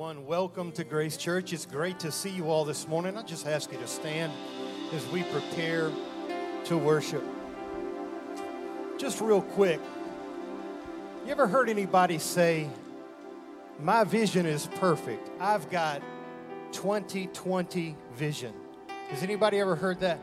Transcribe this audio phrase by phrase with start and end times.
[0.00, 0.26] everyone.
[0.26, 1.52] Welcome to Grace Church.
[1.52, 3.18] It's great to see you all this morning.
[3.18, 4.32] I just ask you to stand
[4.94, 5.92] as we prepare
[6.64, 7.22] to worship.
[8.96, 9.78] Just real quick,
[11.26, 12.70] you ever heard anybody say,
[13.78, 15.28] My vision is perfect?
[15.38, 16.00] I've got
[16.72, 18.54] 2020 vision.
[19.10, 20.18] Has anybody ever heard that?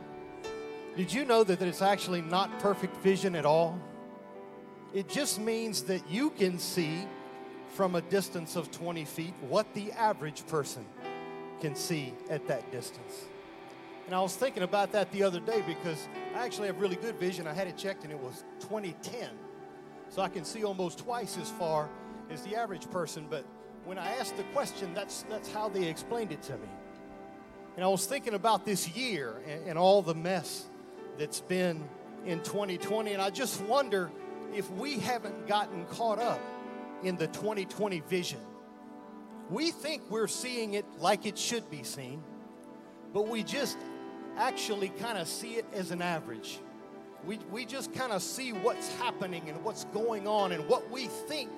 [0.96, 3.80] Did you know that it's actually not perfect vision at all?
[4.92, 7.06] It just means that you can see
[7.78, 10.84] from a distance of 20 feet what the average person
[11.62, 13.26] can see at that distance.
[14.08, 17.20] And I was thinking about that the other day because I actually have really good
[17.20, 17.46] vision.
[17.46, 19.30] I had it checked and it was 2010.
[20.10, 21.88] So I can see almost twice as far
[22.32, 23.28] as the average person.
[23.30, 23.46] But
[23.86, 26.70] when I asked the question, that's, that's how they explained it to me.
[27.76, 30.66] And I was thinking about this year and, and all the mess
[31.20, 31.88] that's been
[32.26, 33.14] in 2020.
[33.14, 34.10] And I just wonder
[34.52, 36.42] if we haven't gotten caught up
[37.04, 38.40] in the 2020 vision.
[39.50, 42.24] We think we're seeing it like it should be seen,
[43.14, 43.78] but we just
[44.38, 46.60] actually kind of see it as an average.
[47.26, 51.08] We, we just kind of see what's happening and what's going on and what we
[51.08, 51.50] think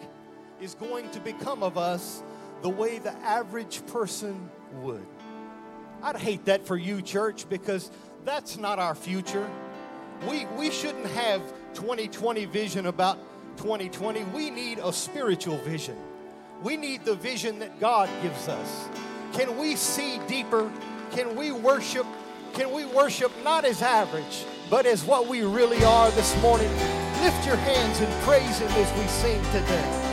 [0.61, 2.23] is going to become of us
[2.61, 4.49] the way the average person
[4.81, 5.05] would.
[6.01, 7.91] I'd hate that for you, church, because
[8.23, 9.49] that's not our future.
[10.29, 11.41] We, we shouldn't have
[11.73, 13.17] 2020 vision about
[13.59, 15.97] 2020, we need a spiritual vision.
[16.63, 18.87] We need the vision that God gives us.
[19.33, 20.71] Can we see deeper?
[21.11, 22.05] Can we worship?
[22.53, 26.71] Can we worship not as average, but as what we really are this morning?
[27.21, 30.08] Lift your hands and praise Him as we sing today.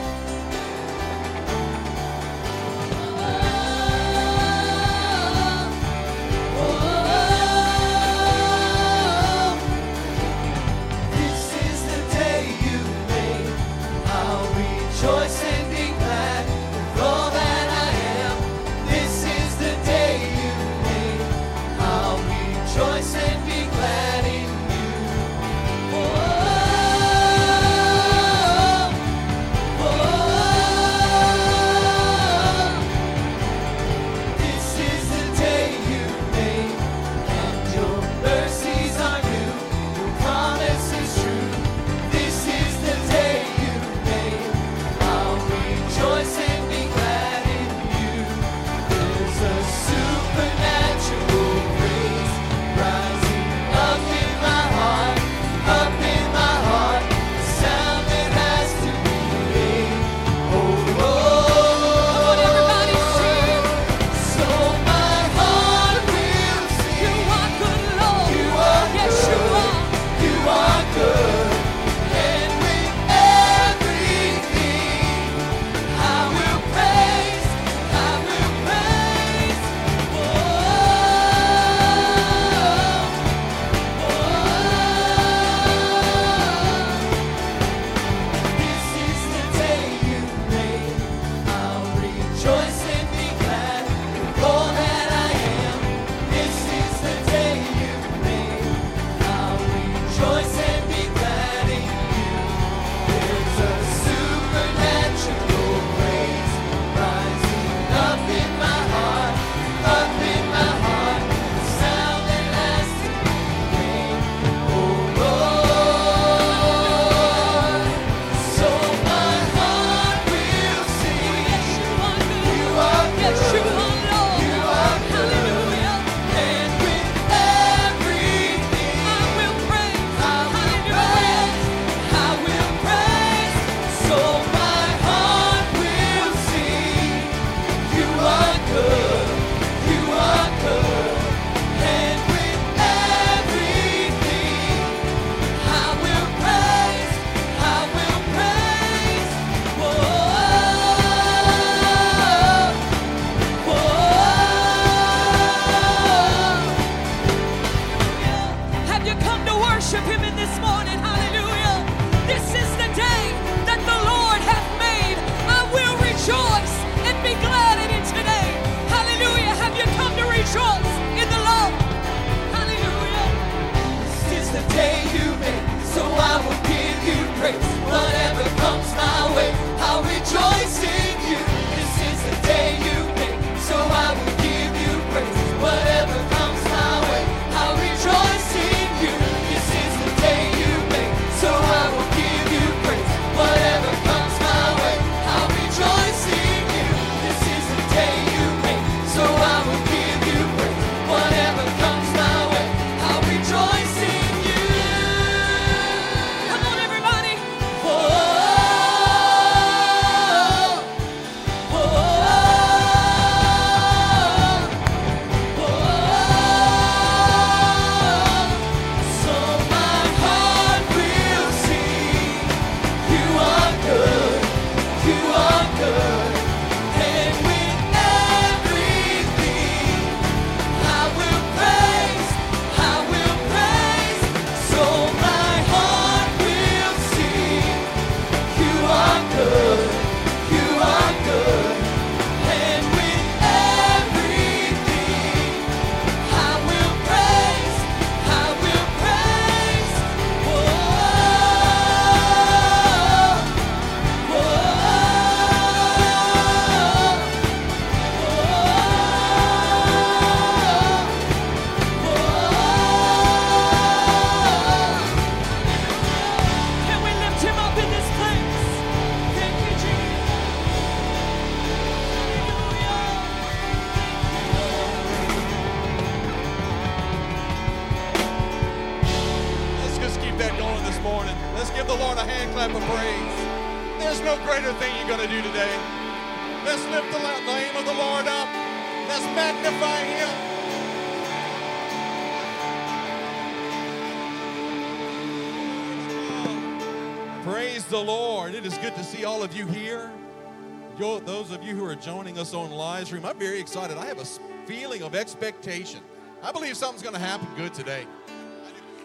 [302.00, 303.96] Joining us on live stream, I'm very excited.
[303.96, 304.24] I have a
[304.66, 306.00] feeling of expectation.
[306.42, 308.04] I believe something's going to happen good today.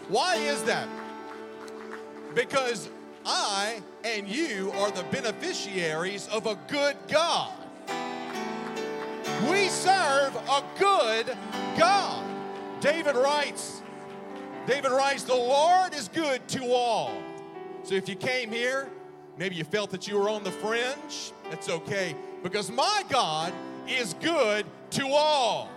[0.08, 0.88] Why is that?
[2.34, 2.88] Because
[3.24, 7.52] I and you are the beneficiaries of a good God.
[9.48, 11.36] We serve a good
[11.78, 12.24] God.
[12.80, 13.82] David writes,
[14.66, 17.12] David writes, the Lord is good to all.
[17.84, 18.88] So if you came here,
[19.36, 22.14] maybe you felt that you were on the fringe, that's okay.
[22.42, 23.52] Because my God
[23.88, 25.70] is good to all.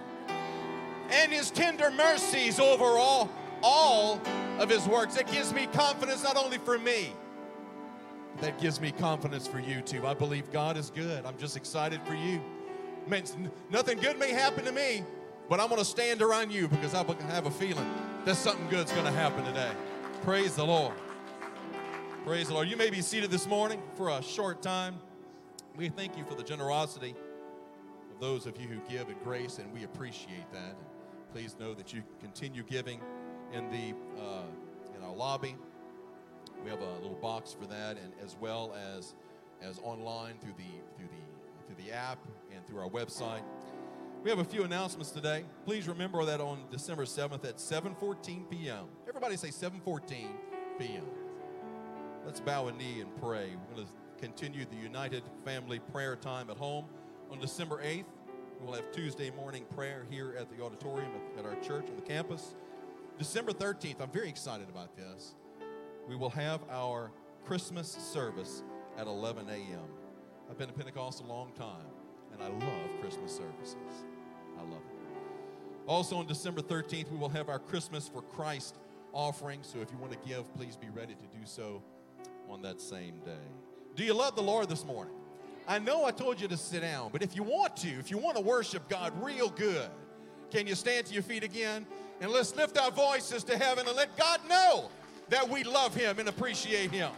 [1.12, 3.30] And his tender mercies over all,
[3.62, 4.20] all
[4.60, 5.16] of his works.
[5.16, 7.14] That gives me confidence not only for me,
[8.42, 10.06] that gives me confidence for you too.
[10.06, 11.26] I believe God is good.
[11.26, 12.42] I'm just excited for you.
[13.08, 13.24] Man,
[13.70, 15.04] nothing good may happen to me,
[15.48, 17.90] but I'm going to stand around you because I have a feeling
[18.26, 19.70] that something good's going to happen today.
[20.24, 20.96] Praise the Lord.
[22.26, 22.68] Praise the Lord.
[22.68, 25.00] You may be seated this morning for a short time.
[25.78, 27.14] We thank you for the generosity
[28.14, 30.78] of those of you who give at grace, and we appreciate that.
[31.34, 33.02] Please know that you can continue giving
[33.52, 35.58] in the uh, in our lobby.
[36.64, 39.16] We have a little box for that, and as well as
[39.62, 40.64] as online through the
[40.96, 42.20] through the through the app
[42.56, 43.44] and through our website.
[44.24, 45.44] We have a few announcements today.
[45.66, 48.86] Please remember that on December 7th at 7:14 p.m.
[49.10, 50.28] Everybody say 7:14
[50.80, 51.04] p.m.
[52.26, 53.50] Let's bow a knee and pray.
[53.70, 56.86] We're going to continue the United Family Prayer Time at home
[57.32, 58.06] on December 8th.
[58.62, 62.56] We'll have Tuesday morning prayer here at the auditorium at, our church on the campus.
[63.18, 65.36] December 13th, I'm very excited about this.
[66.08, 67.12] We will have our
[67.46, 68.64] Christmas service
[68.98, 69.82] at 11 a.m.
[70.50, 71.86] I've been to Pentecost a long time,
[72.34, 74.06] and I love Christmas services.
[74.58, 74.96] I love it.
[75.88, 78.78] Also on December 13th, we will have our Christmas for Christ
[79.14, 79.60] offering.
[79.62, 81.84] So if you want to give, please be ready to do so
[82.50, 83.65] on that same day.
[83.96, 85.14] Do you love the Lord this morning?
[85.68, 88.18] I know I told you to sit down, but if you want to, if you
[88.18, 89.90] want to worship God real good,
[90.52, 91.86] can you stand to your feet again?
[92.22, 94.90] And let's lift our voices to heaven and let God know
[95.30, 97.12] that we love Him and appreciate Him.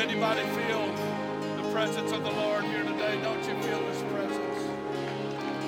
[0.00, 0.86] Anybody feel
[1.62, 3.20] the presence of the Lord here today?
[3.22, 4.62] Don't you feel His presence?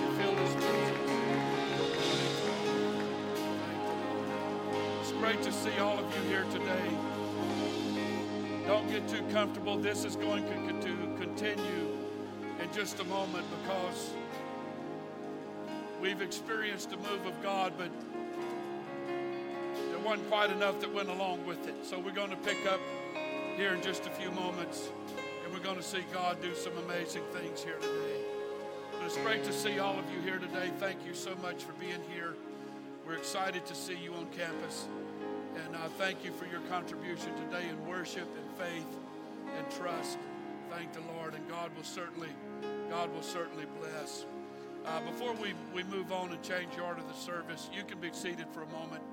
[0.00, 1.00] You feel His presence.
[1.76, 1.84] The
[4.86, 5.00] the.
[5.00, 6.96] It's great to see all of you here today.
[8.66, 9.76] Don't get too comfortable.
[9.76, 10.54] This is going to
[11.20, 11.98] continue
[12.58, 14.14] in just a moment because
[16.00, 17.90] we've experienced a move of God, but
[19.90, 21.84] there wasn't quite enough that went along with it.
[21.84, 22.80] So we're going to pick up
[23.62, 24.90] here in just a few moments,
[25.44, 28.20] and we're going to see God do some amazing things here today.
[28.90, 30.72] But it's great to see all of you here today.
[30.80, 32.34] Thank you so much for being here.
[33.06, 34.88] We're excited to see you on campus.
[35.64, 38.98] And uh, thank you for your contribution today in worship and faith
[39.56, 40.18] and trust.
[40.68, 42.30] Thank the Lord, and God will certainly,
[42.90, 44.24] God will certainly bless.
[44.84, 48.00] Uh, before we, we move on and change the order of the service, you can
[48.00, 49.04] be seated for a moment.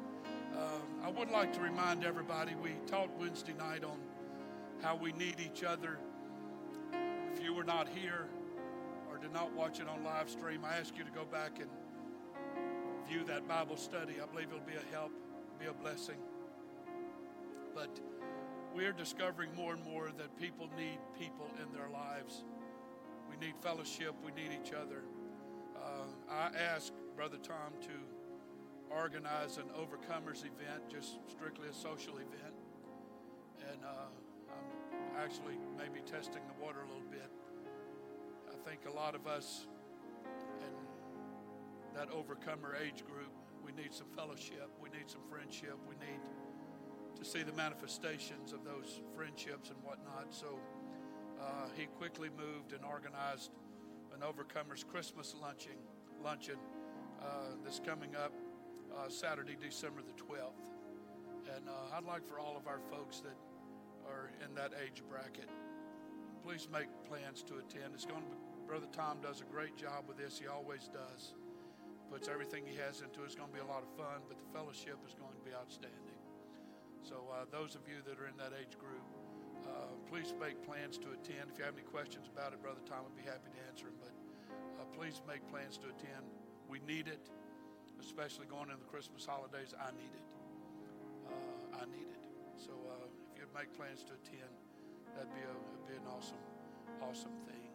[0.58, 4.00] Um, I would like to remind everybody we talked Wednesday night on
[4.82, 5.98] how we need each other.
[7.34, 8.28] If you were not here
[9.10, 11.70] or did not watch it on live stream, I ask you to go back and
[13.08, 14.16] view that Bible study.
[14.22, 15.12] I believe it'll be a help,
[15.60, 16.18] be a blessing.
[17.74, 18.00] But
[18.76, 22.44] we're discovering more and more that people need people in their lives.
[23.30, 25.04] We need fellowship, we need each other.
[25.76, 32.54] Uh, I asked Brother Tom to organize an overcomers event, just strictly a social event.
[33.72, 34.10] And uh,
[35.24, 37.30] actually maybe testing the water a little bit.
[38.48, 39.68] I think a lot of us
[40.62, 40.74] in
[41.96, 43.32] that overcomer age group,
[43.64, 46.22] we need some fellowship, we need some friendship, we need
[47.18, 50.28] to see the manifestations of those friendships and whatnot.
[50.32, 50.58] So
[51.40, 53.52] uh, he quickly moved and organized
[54.14, 55.80] an Overcomers Christmas luncheon,
[56.24, 56.60] luncheon
[57.22, 58.32] uh, that's coming up
[58.96, 60.64] uh, Saturday, December the 12th.
[61.56, 63.36] And uh, I'd like for all of our folks that
[64.10, 65.50] are in that age bracket,
[66.44, 67.94] please make plans to attend.
[67.94, 70.42] It's going to be, Brother Tom does a great job with this.
[70.42, 71.38] He always does.
[72.10, 73.30] Puts everything he has into it.
[73.30, 75.54] It's going to be a lot of fun, but the fellowship is going to be
[75.54, 76.18] outstanding.
[77.06, 79.06] So uh, those of you that are in that age group,
[79.66, 81.54] uh, please make plans to attend.
[81.54, 84.02] If you have any questions about it, Brother Tom would be happy to answer them.
[84.02, 84.14] But
[84.82, 86.26] uh, please make plans to attend.
[86.66, 87.30] We need it,
[88.02, 89.78] especially going into the Christmas holidays.
[89.78, 90.28] I need it.
[91.30, 92.24] Uh, I need it.
[92.58, 92.74] So
[93.50, 94.54] uh, make plans to attend,
[95.16, 96.38] that'd be, a, that'd be an awesome,
[97.02, 97.70] awesome thing.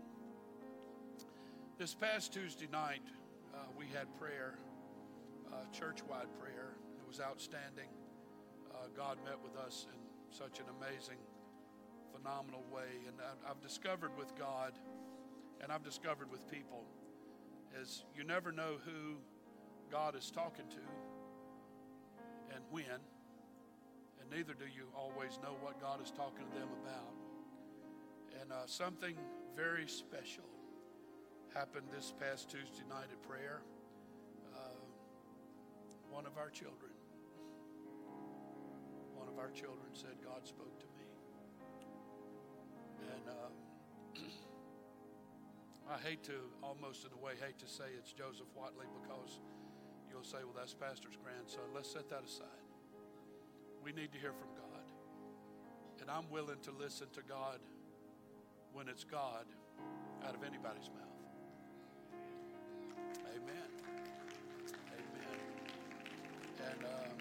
[1.78, 3.02] This past Tuesday night,
[3.54, 4.58] uh, we had prayer,
[5.52, 6.76] uh, church-wide prayer.
[6.98, 7.88] It was outstanding.
[8.72, 11.18] Uh, God met with us in such an amazing,
[12.12, 13.06] phenomenal way.
[13.06, 13.16] And
[13.48, 14.72] I've discovered with God,
[15.60, 16.84] and I've discovered with people,
[17.80, 19.16] is you never know who
[19.90, 23.00] God is talking to and when,
[24.24, 27.12] and neither do you always know what God is talking to them about.
[28.40, 29.16] And uh, something
[29.56, 30.48] very special
[31.52, 33.60] happened this past Tuesday night at prayer.
[34.54, 34.80] Uh,
[36.10, 36.90] one of our children,
[39.14, 41.06] one of our children said, God spoke to me.
[43.12, 44.24] And um,
[45.90, 49.40] I hate to, almost in a way, hate to say it's Joseph Watley because
[50.10, 51.62] you'll say, well, that's Pastor's grandson.
[51.74, 52.63] Let's set that aside.
[53.84, 54.64] We need to hear from God.
[56.00, 57.58] And I'm willing to listen to God
[58.72, 59.44] when it's God
[60.26, 61.04] out of anybody's mouth.
[63.36, 63.70] Amen.
[64.88, 65.38] Amen.
[66.70, 67.18] And um,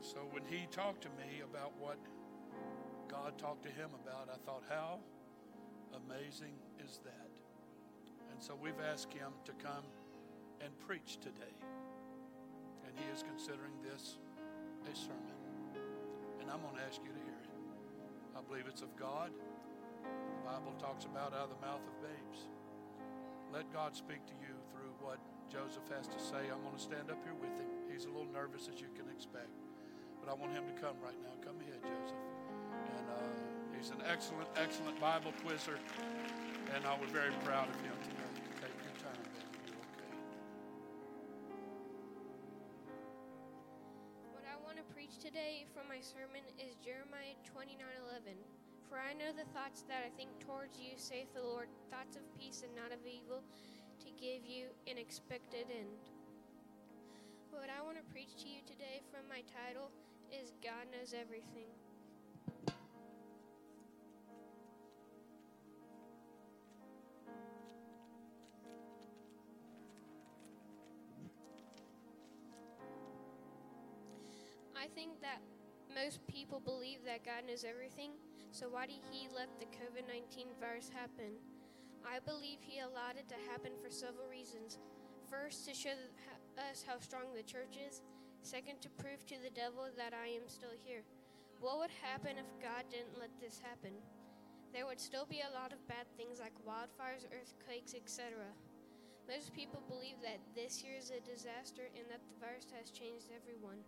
[0.00, 1.98] so when he talked to me about what
[3.06, 4.98] God talked to him about, I thought, how
[6.06, 7.30] amazing is that?
[8.32, 9.84] And so we've asked him to come
[10.62, 11.54] and preach today.
[12.86, 14.16] And he is considering this
[14.84, 15.38] a sermon.
[16.40, 17.50] And I'm going to ask you to hear it.
[18.36, 19.30] I believe it's of God.
[20.04, 22.46] The Bible talks about out of the mouth of babes.
[23.52, 25.18] Let God speak to you through what
[25.48, 26.50] Joseph has to say.
[26.52, 27.70] I'm going to stand up here with him.
[27.88, 29.52] He's a little nervous, as you can expect.
[30.20, 31.32] But I want him to come right now.
[31.40, 32.20] Come ahead, Joseph.
[32.98, 33.30] And uh,
[33.76, 35.78] he's an excellent, excellent Bible quizzer.
[36.74, 38.13] And I was very proud of him today.
[45.34, 48.38] Today from my sermon is Jeremiah 29:11.
[48.86, 52.22] For I know the thoughts that I think towards you, saith the Lord, thoughts of
[52.38, 53.42] peace and not of evil,
[53.98, 55.98] to give you an expected end.
[57.50, 59.90] What I want to preach to you today from my title
[60.30, 61.66] is God knows everything.
[74.94, 75.42] Think that
[75.90, 78.14] most people believe that God knows everything,
[78.50, 81.34] so why did He let the COVID 19 virus happen?
[82.06, 84.78] I believe He allowed it to happen for several reasons.
[85.26, 85.98] First, to show
[86.70, 88.02] us how strong the church is.
[88.42, 91.02] Second, to prove to the devil that I am still here.
[91.58, 93.96] What would happen if God didn't let this happen?
[94.74, 98.52] There would still be a lot of bad things like wildfires, earthquakes, etc.
[99.24, 103.32] Most people believe that this year is a disaster and that the virus has changed
[103.32, 103.80] everyone.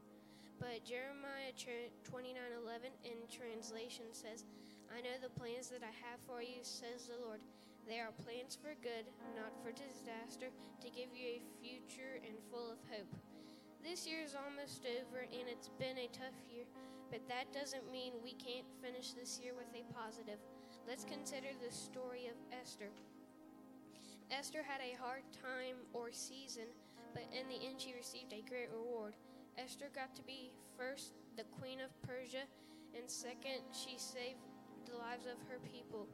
[0.59, 4.45] But Jeremiah 29:11 in translation says,
[4.91, 7.41] "I know the plans that I have for you," says the Lord.
[7.87, 12.71] They are plans for good, not for disaster, to give you a future and full
[12.71, 13.15] of hope.
[13.83, 16.67] This year is almost over and it's been a tough year,
[17.11, 20.41] but that doesn't mean we can't finish this year with a positive.
[20.89, 22.91] Let's consider the story of Esther.
[24.33, 26.67] Esther had a hard time or season,
[27.15, 29.15] but in the end she received a great reward.
[29.59, 32.45] Esther got to be first the queen of Persia,
[32.95, 34.41] and second, she saved
[34.85, 36.07] the lives of her people.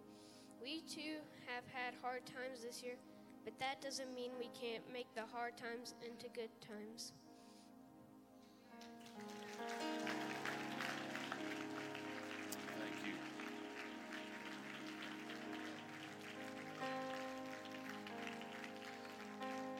[0.62, 2.94] We too have had hard times this year,
[3.44, 7.12] but that doesn't mean we can't make the hard times into good times.
[12.78, 13.14] Thank you.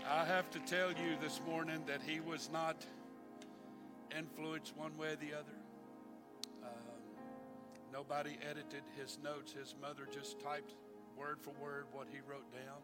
[0.08, 2.84] I have to tell you this morning that he was not
[4.16, 5.58] influenced one way or the other.
[6.62, 7.02] Um,
[7.92, 9.52] nobody edited his notes.
[9.52, 10.74] His mother just typed
[11.16, 12.80] word for word what he wrote down.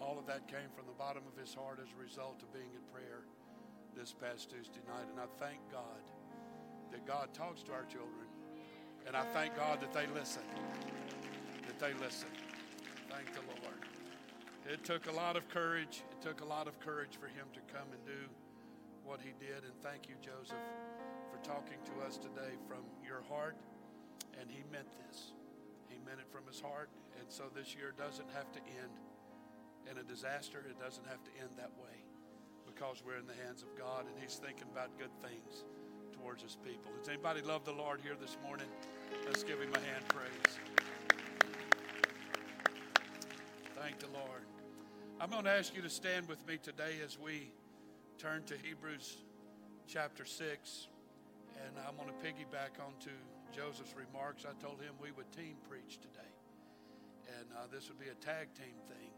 [0.00, 2.70] All of that came from the bottom of his heart as a result of being
[2.74, 3.22] in prayer
[3.96, 5.06] this past Tuesday night.
[5.10, 6.02] And I thank God
[6.90, 8.26] that God talks to our children.
[9.06, 10.42] And I thank God that they listen.
[11.66, 12.28] That they listen.
[13.10, 13.78] Thank the Lord.
[14.66, 16.02] It took a lot of courage.
[16.10, 18.28] It took a lot of courage for him to come and do
[19.04, 19.64] what he did.
[19.64, 20.62] And thank you, Joseph,
[21.30, 23.56] for talking to us today from your heart.
[24.40, 25.32] And he meant this.
[25.88, 26.88] He meant it from his heart.
[27.20, 28.94] And so this year doesn't have to end
[29.90, 30.64] in a disaster.
[30.68, 32.04] It doesn't have to end that way
[32.66, 35.64] because we're in the hands of God and he's thinking about good things
[36.12, 36.92] towards his people.
[36.98, 38.66] Does anybody love the Lord here this morning?
[39.26, 40.58] Let's give him a hand praise.
[43.74, 44.42] Thank the Lord.
[45.20, 47.50] I'm going to ask you to stand with me today as we
[48.22, 49.16] turn to Hebrews
[49.88, 50.86] chapter 6.
[51.66, 53.10] And I'm going to piggyback onto
[53.52, 54.44] Joseph's remarks.
[54.44, 56.30] I told him we would team preach today.
[57.40, 59.10] And uh, this would be a tag team thing.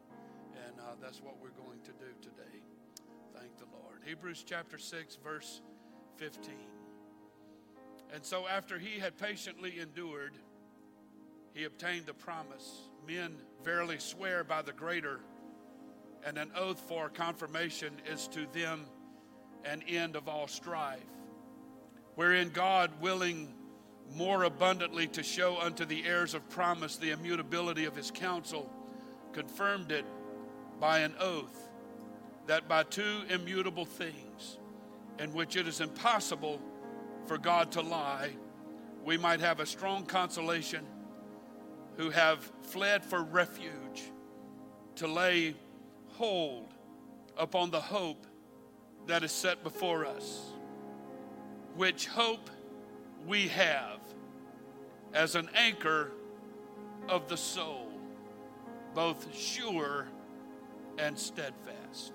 [0.66, 2.62] And uh, that's what we're going to do today.
[3.38, 4.00] Thank the Lord.
[4.06, 5.60] Hebrews chapter 6, verse
[6.16, 6.54] 15.
[8.14, 10.32] And so, after he had patiently endured,
[11.52, 12.88] he obtained the promise.
[13.06, 15.20] Men verily swear by the greater,
[16.24, 18.86] and an oath for confirmation is to them
[19.64, 21.00] an end of all strife.
[22.14, 23.52] Wherein God, willing
[24.14, 28.70] more abundantly to show unto the heirs of promise the immutability of his counsel,
[29.32, 30.04] confirmed it
[30.78, 31.68] by an oath,
[32.46, 34.58] that by two immutable things,
[35.18, 36.60] in which it is impossible
[37.26, 38.30] for God to lie,
[39.04, 40.86] we might have a strong consolation
[41.96, 44.02] who have fled for refuge
[44.96, 45.54] to lay
[46.12, 46.72] hold
[47.36, 48.26] upon the hope
[49.06, 50.52] that is set before us,
[51.76, 52.50] which hope
[53.26, 54.00] we have
[55.12, 56.12] as an anchor
[57.08, 57.90] of the soul,
[58.94, 60.08] both sure
[60.98, 62.12] and steadfast.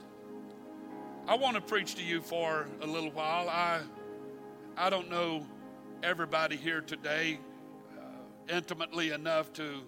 [1.28, 3.50] I want to preach to you for a little while.
[3.50, 3.82] I,
[4.76, 5.46] I don't know
[6.02, 7.40] everybody here today
[7.98, 9.84] uh, intimately enough to,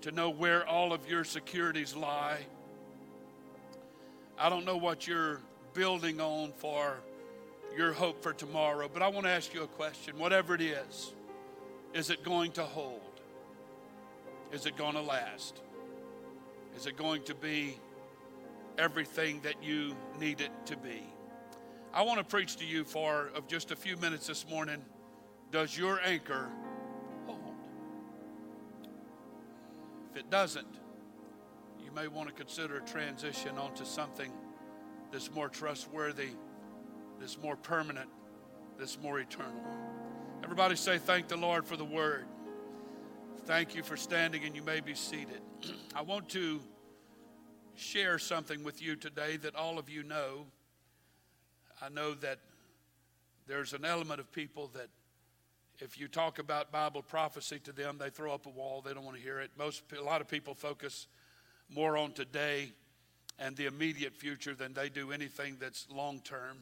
[0.00, 2.38] to know where all of your securities lie.
[4.38, 5.40] I don't know what you're
[5.76, 6.96] building on for
[7.76, 10.18] your hope for tomorrow, but I want to ask you a question.
[10.18, 11.12] Whatever it is,
[11.92, 13.02] is it going to hold?
[14.52, 15.60] Is it going to last?
[16.76, 17.78] Is it going to be
[18.78, 21.02] everything that you need it to be?
[21.92, 24.82] I want to preach to you for of just a few minutes this morning.
[25.52, 26.48] Does your anchor
[27.26, 27.54] hold?
[30.10, 30.74] If it doesn't,
[31.84, 34.32] you may want to consider a transition onto something
[35.12, 36.30] that's more trustworthy,
[37.20, 38.08] that's more permanent,
[38.78, 39.62] that's more eternal.
[40.42, 42.26] Everybody say, Thank the Lord for the word.
[43.44, 45.40] Thank you for standing, and you may be seated.
[45.94, 46.60] I want to
[47.76, 50.46] share something with you today that all of you know.
[51.80, 52.38] I know that
[53.46, 54.88] there's an element of people that
[55.78, 58.82] if you talk about Bible prophecy to them, they throw up a wall.
[58.82, 59.50] They don't want to hear it.
[59.58, 61.06] Most, a lot of people focus
[61.68, 62.72] more on today
[63.38, 66.58] and the immediate future than they do anything that's long term.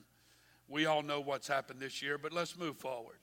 [0.69, 3.19] We all know what's happened this year, but let's move forward.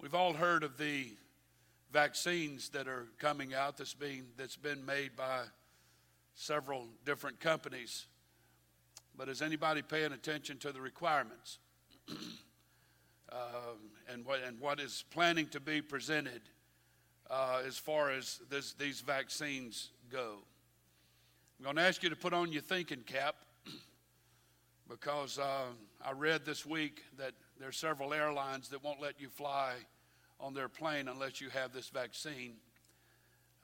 [0.00, 1.08] We've all heard of the
[1.92, 5.42] vaccines that are coming out that's being that's been made by
[6.34, 8.06] several different companies.
[9.16, 11.58] But is anybody paying attention to the requirements
[13.30, 13.38] um,
[14.10, 16.40] and what and what is planning to be presented
[17.28, 20.38] uh, as far as this, these vaccines go?
[21.60, 23.34] I'm going to ask you to put on your thinking cap
[24.88, 25.66] because uh,
[26.02, 29.74] I read this week that there are several airlines that won't let you fly
[30.40, 32.54] on their plane unless you have this vaccine.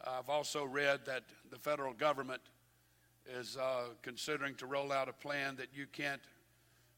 [0.06, 2.42] I've also read that the federal government
[3.34, 6.20] is uh, considering to roll out a plan that you can't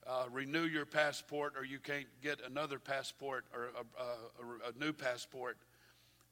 [0.05, 3.69] uh, renew your passport or you can't get another passport or
[4.01, 5.59] a, a, a new passport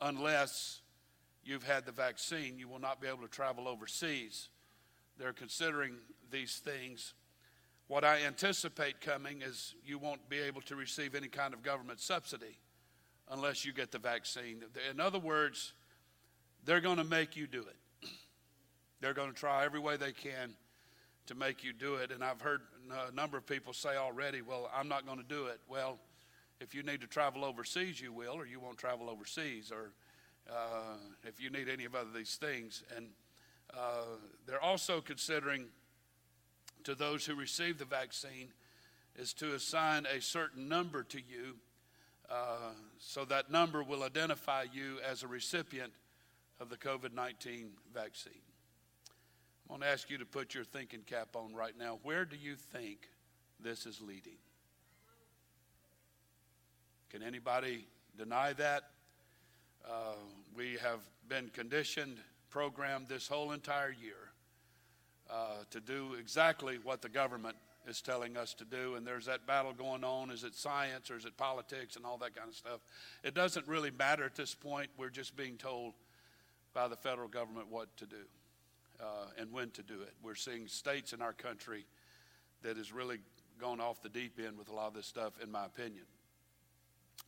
[0.01, 0.81] unless
[1.45, 2.59] you've had the vaccine.
[2.59, 4.49] You will not be able to travel overseas.
[5.19, 5.95] They're considering
[6.31, 7.15] these things.
[7.89, 12.01] What I anticipate coming is you won't be able to receive any kind of government
[12.01, 12.59] subsidy
[13.31, 14.63] unless you get the vaccine.
[14.91, 15.73] In other words,
[16.65, 18.09] they're going to make you do it.
[19.01, 20.55] They're going to try every way they can
[21.27, 22.11] to make you do it.
[22.11, 22.63] And I've heard
[23.09, 25.61] a number of people say already, well, I'm not going to do it.
[25.69, 25.99] Well,
[26.61, 29.93] if you need to travel overseas, you will, or you won't travel overseas, or
[30.51, 32.83] uh, if you need any of other these things.
[32.97, 33.09] And
[33.75, 35.67] uh, they're also considering
[36.85, 38.49] to those who receive the vaccine
[39.17, 41.57] is to assign a certain number to you
[42.31, 45.93] uh, so that number will identify you as a recipient
[46.61, 48.33] of the COVID 19 vaccine.
[49.69, 51.99] I want to ask you to put your thinking cap on right now.
[52.03, 53.09] Where do you think
[53.61, 54.39] this is leading?
[57.11, 57.87] Can anybody
[58.17, 58.85] deny that?
[59.89, 60.15] Uh,
[60.57, 62.19] we have been conditioned
[62.51, 64.33] programmed this whole entire year
[65.31, 68.95] uh, to do exactly what the government is telling us to do.
[68.95, 70.31] And there's that battle going on.
[70.31, 72.81] Is it science or is it politics and all that kind of stuff?
[73.23, 74.91] It doesn't really matter at this point.
[74.97, 75.95] We're just being told
[76.75, 78.25] by the federal government what to do
[79.01, 80.15] uh, and when to do it.
[80.23, 81.87] We're seeing states in our country
[82.63, 83.19] that has really
[83.59, 86.05] gone off the deep end with a lot of this stuff, in my opinion.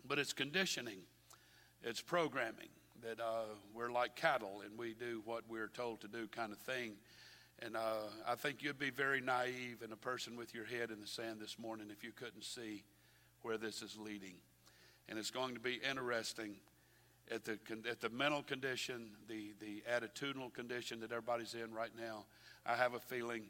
[0.06, 0.98] But it's conditioning,
[1.82, 2.68] it's programming
[3.02, 3.44] that uh,
[3.74, 6.92] we're like cattle and we do what we're told to do, kind of thing.
[7.60, 11.00] And uh, I think you'd be very naive and a person with your head in
[11.00, 12.84] the sand this morning if you couldn't see
[13.42, 14.34] where this is leading.
[15.08, 16.56] And it's going to be interesting
[17.30, 22.26] at the, at the mental condition, the, the attitudinal condition that everybody's in right now.
[22.64, 23.44] I have a feeling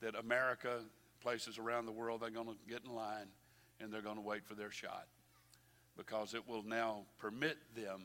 [0.00, 0.80] that America,
[1.22, 3.26] places around the world, they're going to get in line
[3.80, 5.06] and they're going to wait for their shot
[5.96, 8.04] because it will now permit them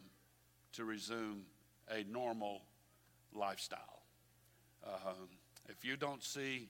[0.76, 1.44] to resume
[1.90, 2.62] a normal
[3.34, 4.04] lifestyle.
[4.86, 5.30] Um,
[5.68, 6.70] if you don't see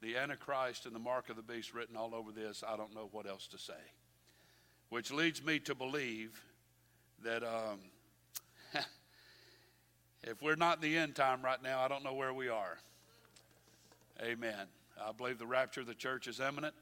[0.00, 3.08] the Antichrist and the mark of the beast written all over this, I don't know
[3.10, 3.72] what else to say.
[4.90, 6.40] Which leads me to believe
[7.24, 7.80] that um,
[10.22, 12.78] if we're not in the end time right now, I don't know where we are.
[14.22, 14.66] Amen.
[15.00, 16.74] I believe the rapture of the church is imminent.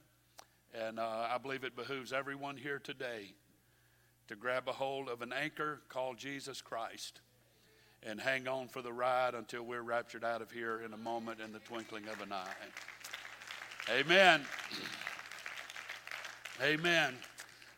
[0.74, 3.34] And uh, I believe it behooves everyone here today
[4.28, 7.20] to grab a hold of an anchor called Jesus Christ
[8.02, 11.40] and hang on for the ride until we're raptured out of here in a moment
[11.40, 12.46] in the twinkling of an eye.
[13.90, 14.42] Amen.
[16.62, 17.14] Amen.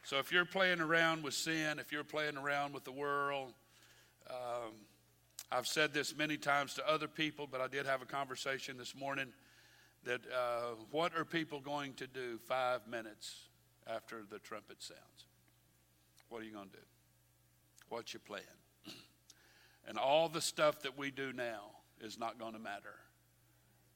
[0.04, 3.52] So if you're playing around with sin, if you're playing around with the world,
[4.30, 4.72] um,
[5.50, 8.94] I've said this many times to other people, but I did have a conversation this
[8.94, 9.28] morning
[10.04, 13.48] that uh, what are people going to do five minutes
[13.86, 15.27] after the trumpet sounds?
[16.28, 16.82] What are you going to do?
[17.88, 18.42] What's your plan?
[19.88, 21.70] and all the stuff that we do now
[22.00, 22.94] is not going to matter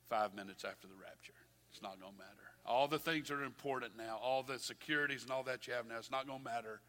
[0.08, 1.34] five minutes after the rapture.
[1.70, 2.28] It's not going to matter.
[2.66, 5.86] All the things that are important now, all the securities and all that you have
[5.86, 6.80] now, it's not going to matter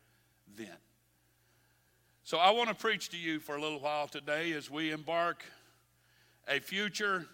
[0.57, 0.77] then.
[2.25, 5.43] So I want to preach to you for a little while today as we embark
[6.47, 7.25] a future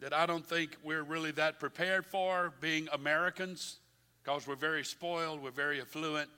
[0.00, 3.78] that I don't think we're really that prepared for, being Americans,
[4.22, 6.28] because we're very spoiled, we're very affluent.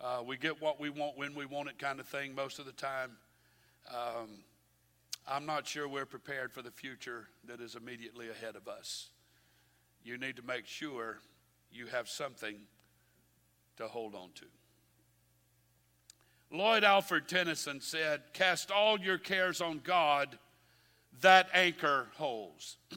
[0.00, 2.66] Uh, we get what we want when we want it, kind of thing, most of
[2.66, 3.12] the time.
[3.90, 4.28] Um,
[5.26, 9.10] I'm not sure we're prepared for the future that is immediately ahead of us
[10.06, 11.18] you need to make sure
[11.72, 12.56] you have something
[13.76, 14.44] to hold on to.
[16.52, 20.38] Lord Alfred Tennyson said, Cast all your cares on God,
[21.22, 22.76] that anchor holds.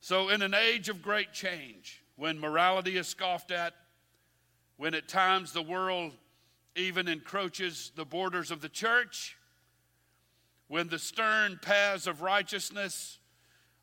[0.00, 3.74] so, in an age of great change, when morality is scoffed at,
[4.80, 6.10] when at times the world
[6.74, 9.36] even encroaches the borders of the church,
[10.68, 13.18] when the stern paths of righteousness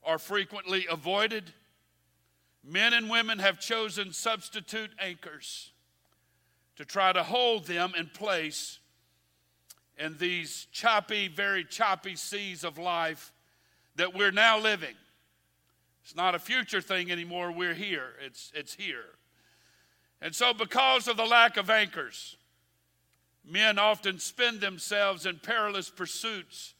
[0.04, 1.54] are frequently avoided,
[2.64, 5.72] Men and women have chosen substitute anchors
[6.78, 8.80] to try to hold them in place
[10.00, 13.32] in these choppy, very choppy seas of life
[13.98, 14.96] that we're now living.
[16.04, 17.52] It's not a future thing anymore.
[17.52, 18.14] We're here.
[18.26, 19.06] It's, it's here.
[20.22, 22.38] And so, because of the lack of anchors,
[23.46, 26.74] men often spend themselves in perilous pursuits.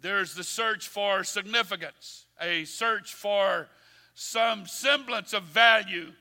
[0.00, 3.68] There's the search for significance, a search for
[4.14, 6.12] some semblance of value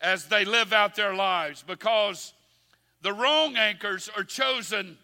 [0.00, 2.32] as they live out their lives because
[3.02, 4.98] the wrong anchors are chosen,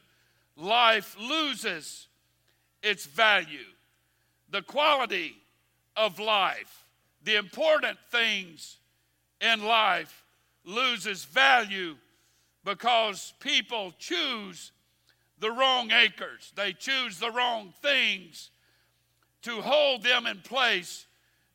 [0.56, 2.08] life loses
[2.82, 3.66] its value.
[4.50, 5.36] The quality
[5.96, 6.84] of life,
[7.22, 8.78] the important things
[9.40, 10.24] in life
[10.68, 11.96] loses value
[12.62, 14.70] because people choose
[15.40, 16.52] the wrong anchors.
[16.54, 18.50] They choose the wrong things
[19.42, 21.06] to hold them in place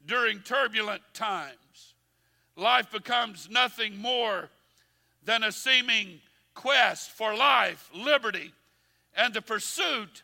[0.07, 1.93] during turbulent times.
[2.55, 4.49] Life becomes nothing more
[5.23, 6.19] than a seeming
[6.55, 8.51] quest for life, liberty,
[9.15, 10.23] and the pursuit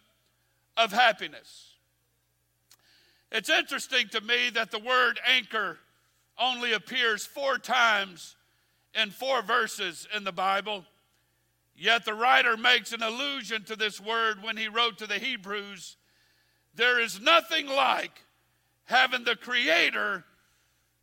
[0.77, 1.73] of happiness.
[3.31, 5.77] It's interesting to me that the word anchor
[6.39, 8.35] only appears four times
[8.93, 10.85] in four verses in the Bible.
[11.75, 15.97] Yet the writer makes an allusion to this word when he wrote to the Hebrews
[16.75, 18.23] there is nothing like
[18.85, 20.23] having the Creator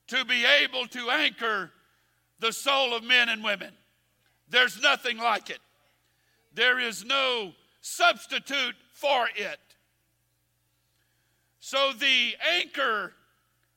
[0.09, 1.71] to be able to anchor
[2.41, 3.73] the soul of men and women.
[4.49, 5.59] There's nothing like it.
[6.55, 9.59] There is no substitute for it.
[11.61, 13.13] So, the anchor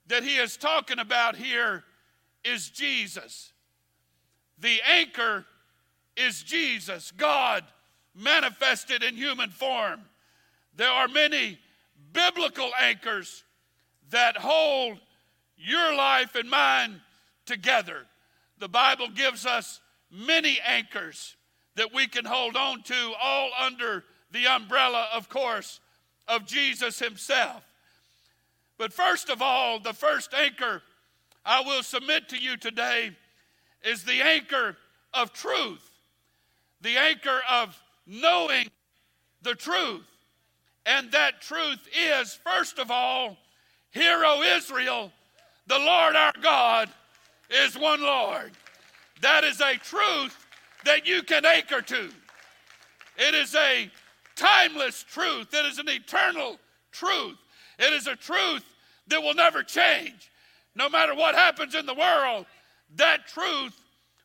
[0.08, 1.84] that he is talking about here
[2.46, 3.52] is Jesus.
[4.62, 5.46] The anchor
[6.16, 7.64] is Jesus, God
[8.16, 10.02] manifested in human form.
[10.76, 11.60] There are many
[12.12, 13.44] biblical anchors
[14.12, 15.00] that hold
[15.58, 17.02] your life and mine
[17.46, 18.06] together.
[18.58, 19.80] The Bible gives us
[20.12, 21.36] many anchors
[21.76, 25.80] that we can hold on to, all under the umbrella, of course,
[26.28, 27.64] of Jesus Himself.
[28.78, 30.82] But first of all, the first anchor
[31.46, 33.12] I will submit to you today
[33.84, 34.76] is the anchor
[35.14, 35.90] of truth,
[36.82, 38.68] the anchor of knowing
[39.42, 40.06] the truth.
[40.86, 43.38] And that truth is, first of all,
[43.92, 45.12] Hear, O Israel,
[45.68, 46.90] the Lord our God
[47.50, 48.52] is one Lord.
[49.22, 50.46] That is a truth
[50.86, 52.10] that you can anchor to.
[53.18, 53.90] It is a
[54.36, 56.58] timeless truth, it is an eternal
[56.92, 57.38] truth.
[57.78, 58.64] It is a truth
[59.08, 60.32] that will never change.
[60.76, 62.46] No matter what happens in the world,
[62.96, 63.80] that truth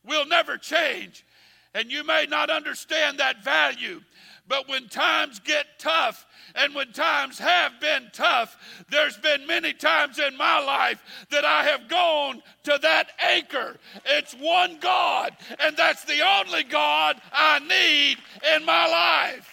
[0.04, 1.24] will never change.
[1.74, 4.00] And you may not understand that value,
[4.46, 8.56] but when times get tough, and when times have been tough,
[8.90, 13.76] there's been many times in my life that I have gone to that anchor.
[14.04, 18.18] It's one God, and that's the only God I need
[18.54, 19.50] in my life.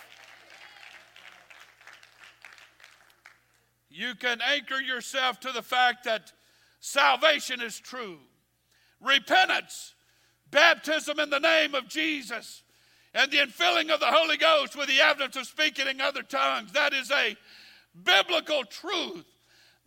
[3.90, 6.32] You can anchor yourself to the fact that
[6.80, 8.20] salvation is true,
[9.02, 9.94] repentance,
[10.50, 12.64] baptism in the name of Jesus,
[13.14, 16.72] and the infilling of the Holy Ghost with the evidence of speaking in other tongues.
[16.72, 17.36] That is a
[18.04, 19.26] biblical truth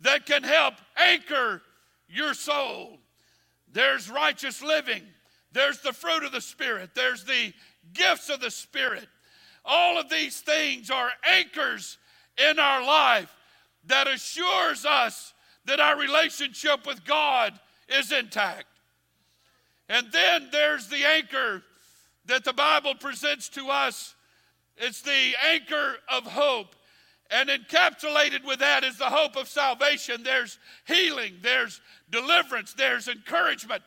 [0.01, 1.61] that can help anchor
[2.07, 2.99] your soul.
[3.71, 5.03] There's righteous living,
[5.51, 7.53] there's the fruit of the Spirit, there's the
[7.93, 9.07] gifts of the Spirit.
[9.63, 11.97] All of these things are anchors
[12.37, 13.35] in our life
[13.87, 15.33] that assures us
[15.65, 17.59] that our relationship with God
[17.89, 18.65] is intact.
[19.89, 21.61] And then there's the anchor
[22.25, 24.15] that the Bible presents to us.
[24.77, 26.75] It's the anchor of hope.
[27.31, 30.23] And encapsulated with that is the hope of salvation.
[30.23, 31.81] There's healing, there's
[32.11, 33.81] deliverance, there's encouragement,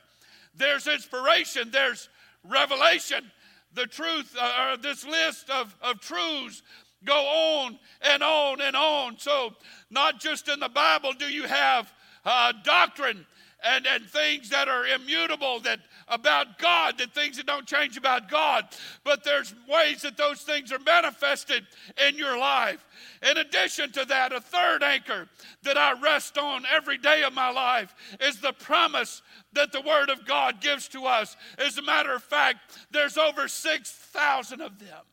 [0.56, 2.08] there's inspiration, there's
[2.44, 3.30] revelation.
[3.74, 6.62] The truth, uh, this list of, of truths
[7.04, 9.18] go on and on and on.
[9.18, 9.54] So,
[9.90, 11.92] not just in the Bible do you have
[12.24, 13.24] uh, doctrine
[13.64, 18.30] and, and things that are immutable that about God, that things that don't change about
[18.30, 18.64] God,
[19.04, 21.66] but there's ways that those things are manifested
[22.08, 22.84] in your life.
[23.28, 25.28] In addition to that, a third anchor
[25.64, 30.08] that I rest on every day of my life is the promise that the Word
[30.08, 31.36] of God gives to us.
[31.58, 35.04] As a matter of fact, there's over 6,000 of them.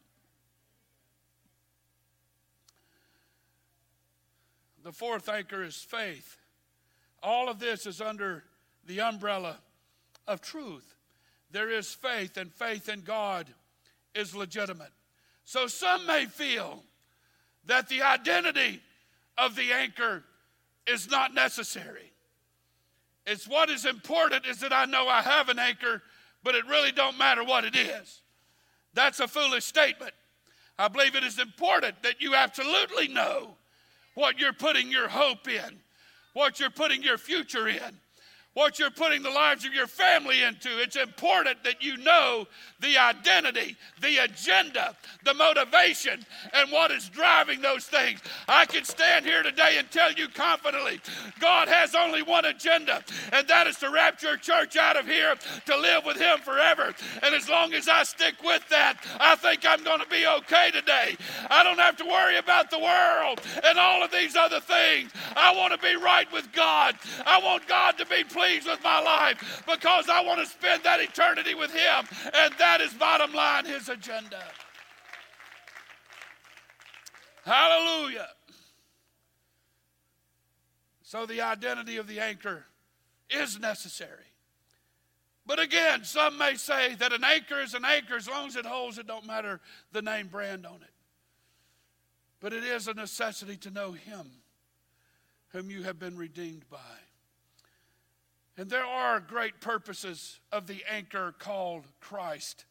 [4.83, 6.37] The fourth anchor is faith.
[7.23, 8.43] All of this is under
[8.85, 9.57] the umbrella
[10.27, 10.95] of truth.
[11.51, 13.47] There is faith, and faith in God
[14.13, 14.91] is legitimate.
[15.43, 16.83] So some may feel
[17.65, 18.81] that the identity
[19.37, 20.23] of the anchor
[20.87, 22.11] is not necessary.
[23.25, 26.01] It's what is important is that I know I have an anchor,
[26.43, 28.21] but it really don't matter what it is.
[28.93, 30.13] That's a foolish statement.
[30.77, 33.55] I believe it is important that you absolutely know
[34.13, 35.79] what you're putting your hope in,
[36.35, 37.99] what you're putting your future in
[38.55, 40.69] what you're putting the lives of your family into.
[40.79, 42.47] It's important that you know
[42.79, 44.95] the identity, the agenda,
[45.25, 48.21] the motivation, and what is driving those things.
[48.47, 51.01] I can stand here today and tell you confidently
[51.39, 53.03] God has only one agenda,
[53.33, 55.35] and that is to rapture church out of here
[55.65, 56.93] to live with Him forever.
[57.23, 60.71] And as long as I stick with that, I think I'm going to be okay
[60.71, 61.17] today.
[61.49, 65.11] I don't have to worry about the world and all of these other things.
[65.35, 66.95] I want to be right with God.
[67.25, 70.83] I want God to be pleased pleased with my life because I want to spend
[70.83, 72.05] that eternity with Him.
[72.33, 74.43] And that is bottom line His agenda.
[77.43, 78.27] Hallelujah.
[81.03, 82.65] So the identity of the anchor
[83.29, 84.23] is necessary.
[85.45, 88.65] But again, some may say that an anchor is an anchor as long as it
[88.65, 90.93] holds, it don't matter the name brand on it.
[92.39, 94.25] But it is a necessity to know Him
[95.49, 96.79] whom you have been redeemed by.
[98.57, 102.65] And there are great purposes of the anchor called Christ.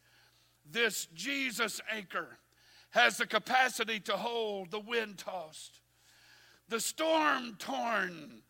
[0.71, 2.39] This Jesus anchor
[2.91, 5.81] has the capacity to hold the wind tossed,
[6.69, 8.43] the storm torn,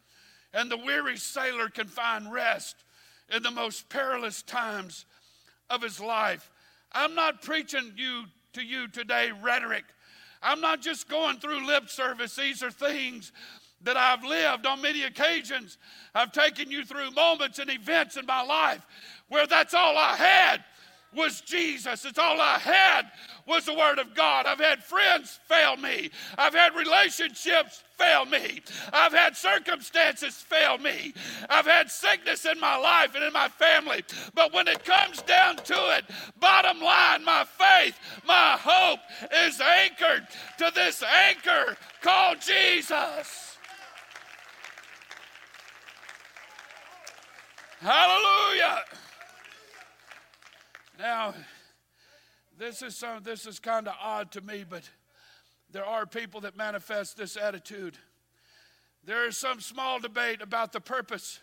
[0.53, 2.77] and the weary sailor can find rest
[3.35, 5.07] in the most perilous times
[5.71, 6.51] of his life.
[6.93, 9.85] I'm not preaching you to you today rhetoric.
[10.43, 12.37] I'm not just going through lip service.
[12.37, 13.33] These are things
[13.85, 15.79] that I've lived on many occasions.
[16.15, 18.85] I've taken you through moments and events in my life
[19.29, 20.65] where that's all I had
[21.15, 22.05] was Jesus.
[22.05, 23.11] It's all I had
[23.47, 24.47] was the Word of God.
[24.47, 26.11] I've had friends fail me.
[26.37, 28.63] I've had relationships fail me.
[28.93, 31.15] I've had circumstances fail me.
[31.49, 34.05] I've had sickness in my life and in my family.
[34.35, 36.05] But when it comes down to it,
[36.41, 39.01] bottom line, my faith, my hope
[39.33, 40.27] is anchored
[40.59, 43.54] to this anchor called Jesus.
[47.85, 48.81] Hallelujah.
[50.99, 51.35] Now,
[52.59, 54.89] this is some this is kind of odd to me, but
[55.71, 57.99] there are people that manifest this attitude.
[59.05, 61.41] There is some small debate about the purpose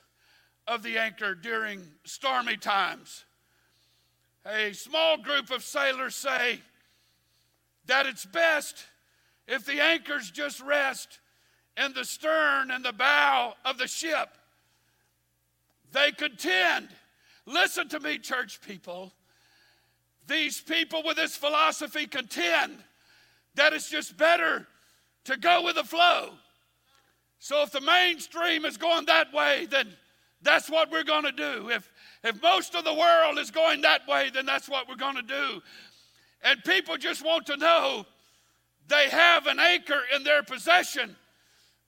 [0.67, 3.23] of the anchor during stormy times.
[4.43, 6.61] A small group of sailors say
[7.85, 8.87] that it's best
[9.47, 11.19] if the anchors just rest
[11.77, 14.29] in the stern and the bow of the ship
[15.91, 16.89] they contend.
[17.45, 19.11] Listen to me, church people.
[20.27, 22.77] These people with this philosophy contend
[23.55, 24.67] that it's just better
[25.25, 26.29] to go with the flow.
[27.39, 29.87] So if the mainstream is going that way, then
[30.41, 31.69] that's what we're going to do.
[31.69, 31.91] If,
[32.23, 35.21] if most of the world is going that way, then that's what we're going to
[35.21, 35.61] do.
[36.43, 38.05] And people just want to know
[38.87, 41.15] they have an anchor in their possession,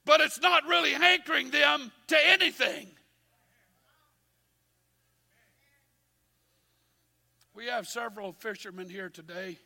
[0.05, 2.87] but it's not really anchoring them to anything.
[7.55, 9.59] We have several fishermen here today.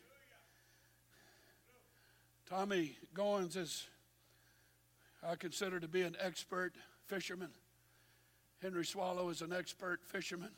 [2.50, 3.88] Tommy Goins is,
[5.26, 6.76] I consider to be an expert
[7.06, 7.52] fisherman.
[8.62, 10.52] Henry Swallow is an expert fisherman.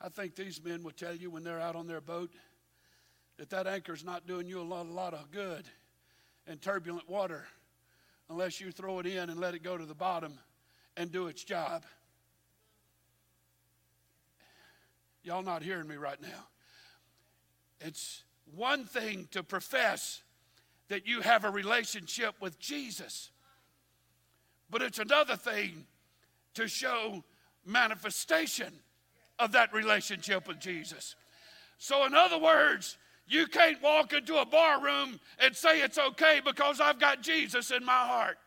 [0.00, 2.32] I think these men will tell you when they're out on their boat
[3.38, 5.64] that that anchor's not doing you a lot, a lot of good
[6.48, 7.44] in turbulent water
[8.28, 10.34] unless you throw it in and let it go to the bottom
[10.96, 11.84] and do its job.
[15.26, 16.46] Y'all not hearing me right now.
[17.80, 18.22] It's
[18.54, 20.22] one thing to profess
[20.86, 23.32] that you have a relationship with Jesus,
[24.70, 25.84] but it's another thing
[26.54, 27.24] to show
[27.64, 28.72] manifestation
[29.40, 31.16] of that relationship with Jesus.
[31.78, 32.96] So, in other words,
[33.26, 37.72] you can't walk into a bar room and say it's okay because I've got Jesus
[37.72, 38.38] in my heart.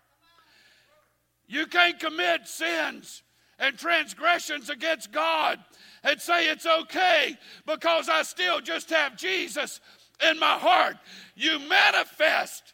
[1.46, 3.22] You can't commit sins
[3.60, 5.60] and transgressions against God
[6.04, 9.82] and say it's okay because I still just have Jesus
[10.28, 10.96] in my heart.
[11.36, 12.74] You manifest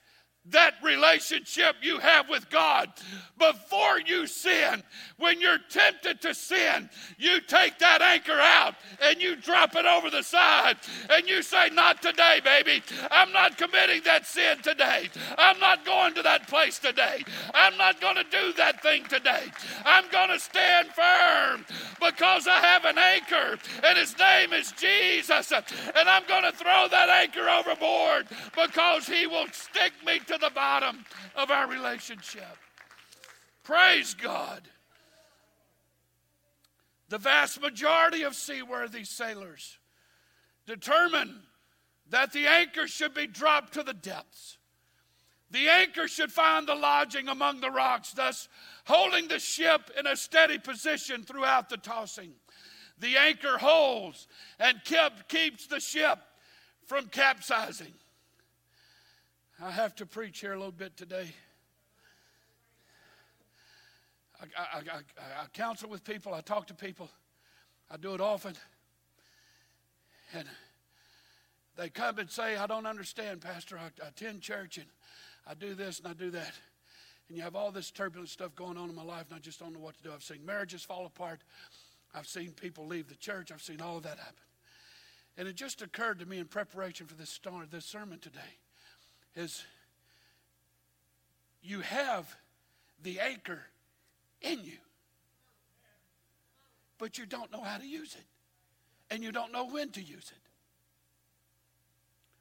[0.51, 2.89] that relationship you have with God
[3.37, 4.83] before you sin.
[5.17, 10.09] When you're tempted to sin, you take that anchor out and you drop it over
[10.09, 10.77] the side
[11.09, 12.83] and you say, Not today, baby.
[13.11, 15.09] I'm not committing that sin today.
[15.37, 17.23] I'm not going to that place today.
[17.53, 19.45] I'm not going to do that thing today.
[19.85, 21.65] I'm going to stand firm
[21.99, 25.51] because I have an anchor and his name is Jesus.
[25.51, 30.51] And I'm going to throw that anchor overboard because he will stick me to the
[30.53, 31.05] bottom
[31.35, 32.57] of our relationship.
[33.63, 34.61] Praise God.
[37.09, 39.77] The vast majority of seaworthy sailors
[40.65, 41.41] determine
[42.09, 44.57] that the anchor should be dropped to the depths.
[45.51, 48.49] The anchor should find the lodging among the rocks, thus
[48.85, 52.33] holding the ship in a steady position throughout the tossing.
[52.99, 54.27] The anchor holds
[54.59, 56.19] and kept, keeps the ship
[56.85, 57.93] from capsizing.
[59.61, 61.33] I have to preach here a little bit today.
[64.41, 64.97] I, I, I,
[65.43, 67.09] I, counsel with people, I talk to people,
[67.89, 68.53] I do it often.
[70.33, 70.45] And
[71.77, 73.77] they come and say, I don't understand, Pastor.
[73.77, 74.87] I, I attend church and
[75.47, 76.51] I do this and I do that.
[77.29, 79.59] And you have all this turbulent stuff going on in my life, and I just
[79.59, 80.11] don't know what to do.
[80.13, 81.39] I've seen marriages fall apart.
[82.13, 83.51] I've seen people leave the church.
[83.53, 84.35] I've seen all of that happen.
[85.37, 87.39] And it just occurred to me in preparation for this,
[87.71, 88.59] this sermon today
[89.35, 89.63] is
[91.61, 92.35] you have
[93.03, 93.59] the anchor
[94.41, 94.77] in you,
[96.97, 100.31] but you don't know how to use it, and you don't know when to use
[100.31, 100.45] it.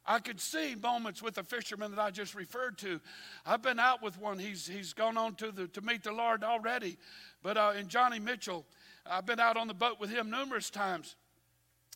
[0.07, 3.01] I could see moments with the fisherman that I just referred to.
[3.47, 4.39] I've been out with one.
[4.39, 6.99] He's, he's gone on to, the, to meet the Lord already.
[7.43, 8.67] But uh, in Johnny Mitchell,
[9.07, 11.17] I've been out on the boat with him numerous times.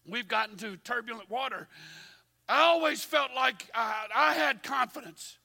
[0.07, 1.68] We've gotten to turbulent water.
[2.49, 5.36] I always felt like I, I had confidence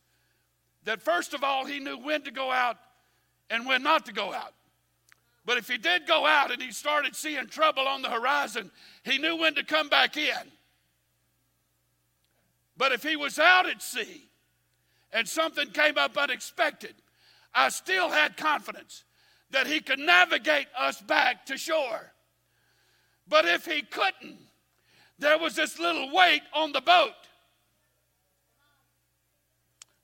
[0.85, 2.77] that, first of all, he knew when to go out
[3.49, 4.53] and when not to go out.
[5.45, 8.71] But if he did go out and he started seeing trouble on the horizon,
[9.03, 10.51] he knew when to come back in.
[12.77, 14.29] But if he was out at sea
[15.11, 16.95] and something came up unexpected,
[17.53, 19.03] I still had confidence
[19.51, 22.13] that he could navigate us back to shore.
[23.27, 24.39] But if he couldn't,
[25.19, 27.11] there was this little weight on the boat.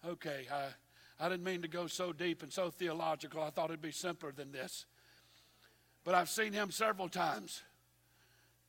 [0.07, 0.68] Okay, I,
[1.20, 3.41] I didn't mean to go so deep and so theological.
[3.41, 4.86] I thought it'd be simpler than this.
[6.05, 7.62] But I've seen him several times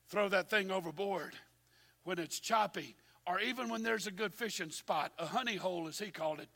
[0.09, 1.35] throw that thing overboard
[2.03, 5.99] when it's choppy, or even when there's a good fishing spot, a honey hole as
[5.99, 6.49] he called it.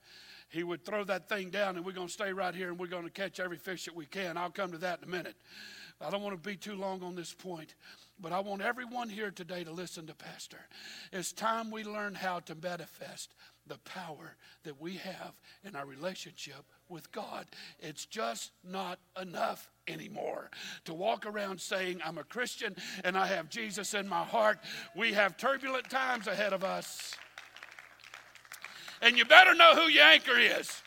[0.48, 2.86] He would throw that thing down, and we're going to stay right here and we're
[2.86, 4.36] going to catch every fish that we can.
[4.36, 5.36] I'll come to that in a minute.
[6.00, 7.74] I don't want to be too long on this point.
[8.20, 10.60] But I want everyone here today to listen to Pastor.
[11.12, 13.34] It's time we learn how to manifest
[13.66, 15.32] the power that we have
[15.64, 17.46] in our relationship with God.
[17.80, 20.50] It's just not enough anymore
[20.84, 24.58] to walk around saying, I'm a Christian and I have Jesus in my heart.
[24.94, 27.14] We have turbulent times ahead of us.
[29.02, 30.82] And you better know who your anchor is.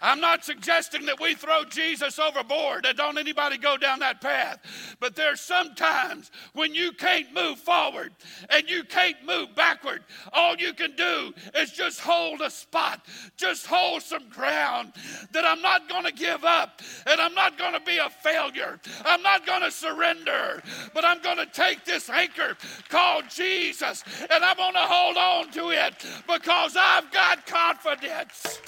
[0.00, 4.96] I'm not suggesting that we throw Jesus overboard and don't anybody go down that path.
[4.98, 8.12] But there's sometimes when you can't move forward
[8.48, 10.02] and you can't move backward.
[10.32, 13.04] All you can do is just hold a spot,
[13.36, 14.92] just hold some ground
[15.32, 18.80] that I'm not going to give up and I'm not going to be a failure.
[19.04, 20.62] I'm not going to surrender,
[20.94, 22.56] but I'm going to take this anchor
[22.88, 25.94] called Jesus and I'm going to hold on to it
[26.26, 28.60] because I've got confidence.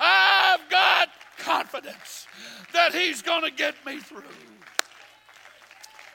[0.00, 2.26] I've got confidence
[2.72, 4.22] that He's going to get me through.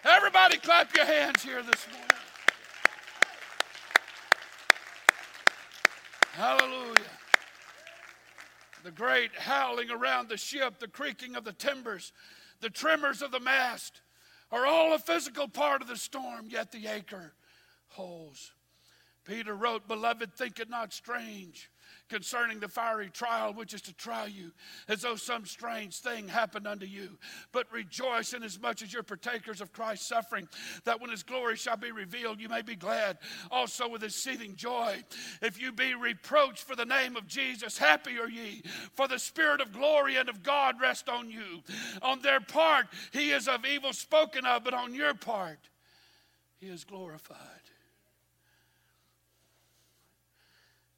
[0.03, 2.09] Everybody, clap your hands here this morning.
[6.33, 6.95] Hallelujah.
[8.83, 12.11] The great howling around the ship, the creaking of the timbers,
[12.61, 14.01] the tremors of the mast
[14.51, 17.33] are all a physical part of the storm, yet the anchor
[17.87, 18.51] holds.
[19.23, 21.71] Peter wrote, Beloved, think it not strange
[22.09, 24.51] concerning the fiery trial which is to try you,
[24.87, 27.17] as though some strange thing happened unto you.
[27.51, 30.47] But rejoice inasmuch as you're partakers of Christ's suffering,
[30.83, 33.17] that when his glory shall be revealed, you may be glad
[33.51, 35.03] also with exceeding joy.
[35.41, 39.61] If you be reproached for the name of Jesus, happy are ye, for the Spirit
[39.61, 41.63] of glory and of God rest on you.
[42.01, 45.69] On their part, he is of evil spoken of, but on your part,
[46.59, 47.54] he is glorified.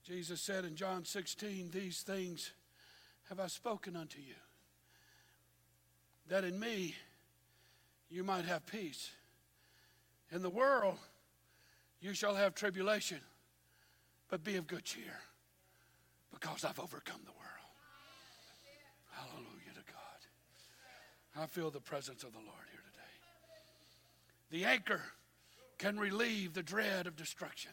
[0.08, 2.52] Jesus said in John 16, These things
[3.28, 4.36] have I spoken unto you,
[6.30, 6.96] that in me
[8.10, 9.12] you might have peace.
[10.32, 10.96] In the world
[12.00, 13.20] you shall have tribulation,
[14.30, 15.20] but be of good cheer,
[16.32, 17.44] because I've overcome the world.
[19.12, 21.44] Hallelujah to God.
[21.44, 24.58] I feel the presence of the Lord here today.
[24.58, 25.02] The anchor
[25.78, 27.72] can relieve the dread of destruction.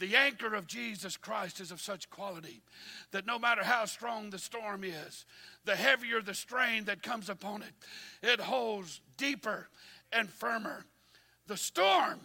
[0.00, 2.62] The anchor of Jesus Christ is of such quality
[3.10, 5.26] that no matter how strong the storm is,
[5.66, 7.74] the heavier the strain that comes upon it,
[8.22, 9.68] it holds deeper
[10.10, 10.86] and firmer.
[11.48, 12.18] The storm,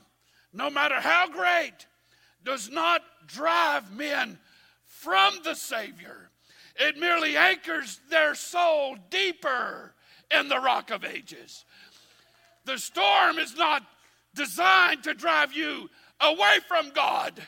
[0.53, 1.85] no matter how great,
[2.45, 4.39] does not drive men
[4.85, 6.29] from the Savior.
[6.77, 9.93] It merely anchors their soul deeper
[10.31, 11.65] in the rock of ages.
[12.63, 13.83] The storm is not
[14.33, 15.89] designed to drive you
[16.21, 17.41] away from God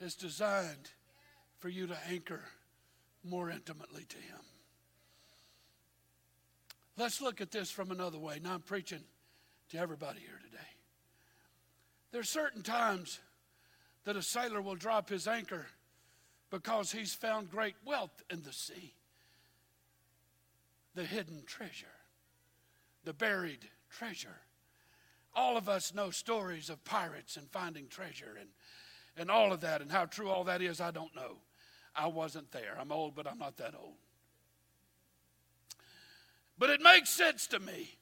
[0.00, 0.90] is designed
[1.58, 2.42] for you to anchor
[3.24, 4.40] more intimately to Him.
[6.96, 8.40] Let's look at this from another way.
[8.42, 9.02] Now I'm preaching
[9.70, 10.58] to everybody here today.
[12.10, 13.20] There's certain times
[14.04, 15.66] that a sailor will drop his anchor
[16.50, 18.94] because he's found great wealth in the sea.
[20.94, 21.86] The hidden treasure,
[23.04, 24.40] the buried treasure.
[25.36, 28.48] All of us know stories of pirates and finding treasure and
[29.18, 29.80] and all of that.
[29.82, 31.36] And how true all that is, I don't know.
[31.94, 32.76] I wasn't there.
[32.78, 33.96] I'm old, but I'm not that old.
[36.58, 37.98] But it makes sense to me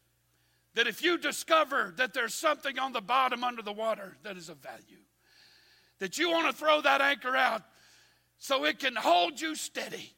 [0.74, 4.48] that if you discover that there's something on the bottom under the water that is
[4.48, 5.02] of value,
[5.98, 7.62] that you want to throw that anchor out
[8.38, 10.12] so it can hold you steady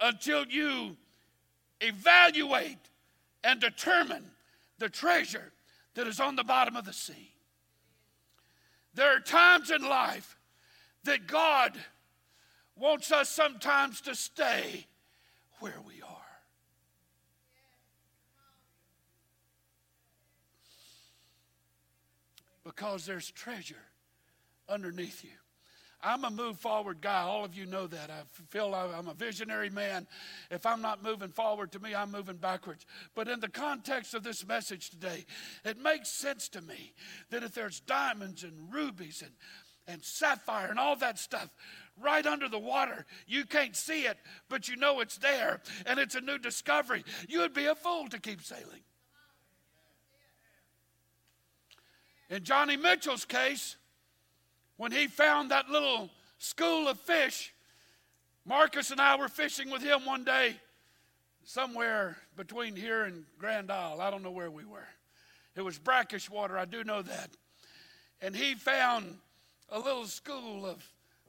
[0.00, 0.96] until you
[1.80, 2.78] evaluate
[3.44, 4.24] and determine
[4.78, 5.52] the treasure
[5.94, 7.32] that is on the bottom of the sea.
[8.94, 10.36] There are times in life
[11.04, 11.76] that God
[12.76, 14.86] wants us sometimes to stay
[15.60, 16.08] where we are.
[22.64, 23.76] Because there's treasure
[24.68, 25.41] underneath you.
[26.02, 27.22] I'm a move forward guy.
[27.22, 28.10] All of you know that.
[28.10, 30.06] I feel I'm a visionary man.
[30.50, 32.84] If I'm not moving forward to me, I'm moving backwards.
[33.14, 35.24] But in the context of this message today,
[35.64, 36.92] it makes sense to me
[37.30, 39.32] that if there's diamonds and rubies and,
[39.86, 41.50] and sapphire and all that stuff
[42.00, 44.16] right under the water, you can't see it,
[44.48, 48.08] but you know it's there and it's a new discovery, you would be a fool
[48.08, 48.80] to keep sailing.
[52.28, 53.76] In Johnny Mitchell's case,
[54.76, 57.52] when he found that little school of fish,
[58.44, 60.56] Marcus and I were fishing with him one day
[61.44, 64.00] somewhere between here and Grand Isle.
[64.00, 64.86] I don't know where we were.
[65.54, 67.30] It was brackish water, I do know that.
[68.20, 69.18] And he found
[69.68, 70.84] a little school of,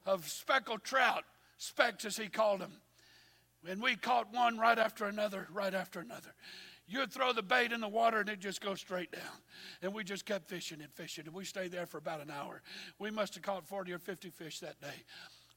[0.05, 1.23] of speckled trout,
[1.57, 2.73] specks as he called them.
[3.67, 6.33] And we caught one right after another, right after another.
[6.87, 9.21] You'd throw the bait in the water and it just go straight down.
[9.81, 11.25] And we just kept fishing and fishing.
[11.25, 12.61] And we stayed there for about an hour.
[12.99, 15.03] We must have caught 40 or 50 fish that day.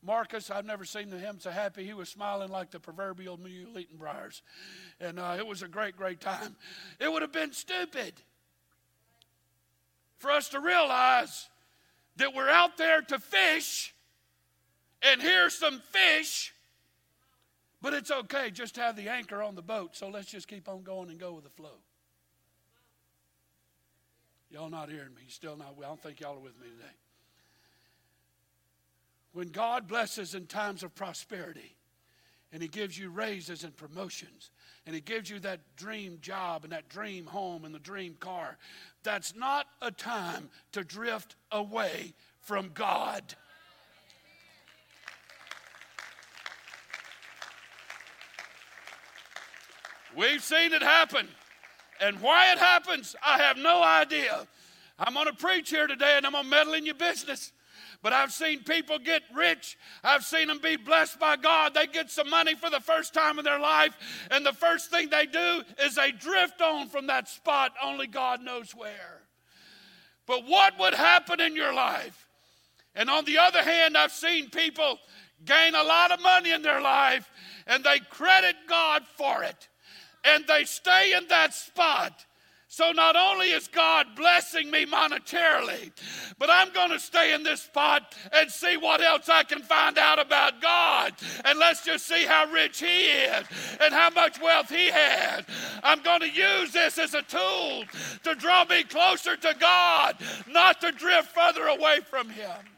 [0.02, 1.84] Marcus, I've never seen him so happy.
[1.84, 4.42] He was smiling like the proverbial mule eating briars.
[5.00, 6.56] And uh, it was a great, great time.
[7.00, 8.14] It would have been stupid
[10.18, 11.48] for us to realize
[12.16, 13.94] that we're out there to fish
[15.02, 16.54] and here's some fish
[17.86, 20.82] but it's okay just have the anchor on the boat, so let's just keep on
[20.82, 21.78] going and go with the flow.
[24.50, 25.22] Y'all not hearing me.
[25.28, 25.76] Still not.
[25.78, 26.92] I don't think y'all are with me today.
[29.34, 31.76] When God blesses in times of prosperity,
[32.52, 34.50] and He gives you raises and promotions,
[34.84, 38.58] and He gives you that dream job and that dream home and the dream car,
[39.04, 43.36] that's not a time to drift away from God.
[50.16, 51.28] We've seen it happen.
[52.00, 54.46] And why it happens, I have no idea.
[54.98, 57.52] I'm going to preach here today and I'm going to meddle in your business.
[58.02, 59.76] But I've seen people get rich.
[60.04, 61.74] I've seen them be blessed by God.
[61.74, 63.94] They get some money for the first time in their life,
[64.30, 68.42] and the first thing they do is they drift on from that spot, only God
[68.42, 69.22] knows where.
[70.26, 72.28] But what would happen in your life?
[72.94, 74.98] And on the other hand, I've seen people
[75.44, 77.30] gain a lot of money in their life
[77.66, 79.68] and they credit God for it.
[80.26, 82.26] And they stay in that spot
[82.76, 85.92] so not only is God blessing me monetarily,
[86.38, 89.96] but I'm going to stay in this spot and see what else I can find
[89.96, 91.14] out about God.
[91.46, 93.46] And let's just see how rich He is
[93.80, 95.44] and how much wealth He has.
[95.82, 97.84] I'm going to use this as a tool
[98.24, 100.16] to draw me closer to God,
[100.46, 102.75] not to drift further away from Him.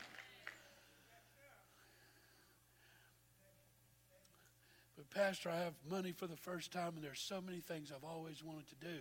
[5.19, 8.45] Pastor, I have money for the first time, and there's so many things I've always
[8.45, 8.99] wanted to do.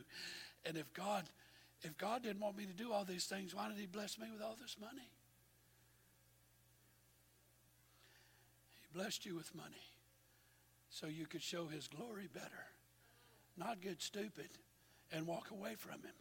[0.65, 1.25] And if God,
[1.83, 4.25] if God didn't want me to do all these things, why did He bless me
[4.33, 5.07] with all this money?
[8.81, 9.91] He blessed you with money
[10.89, 12.65] so you could show His glory better,
[13.55, 14.49] not get stupid
[15.11, 16.17] and walk away from Him.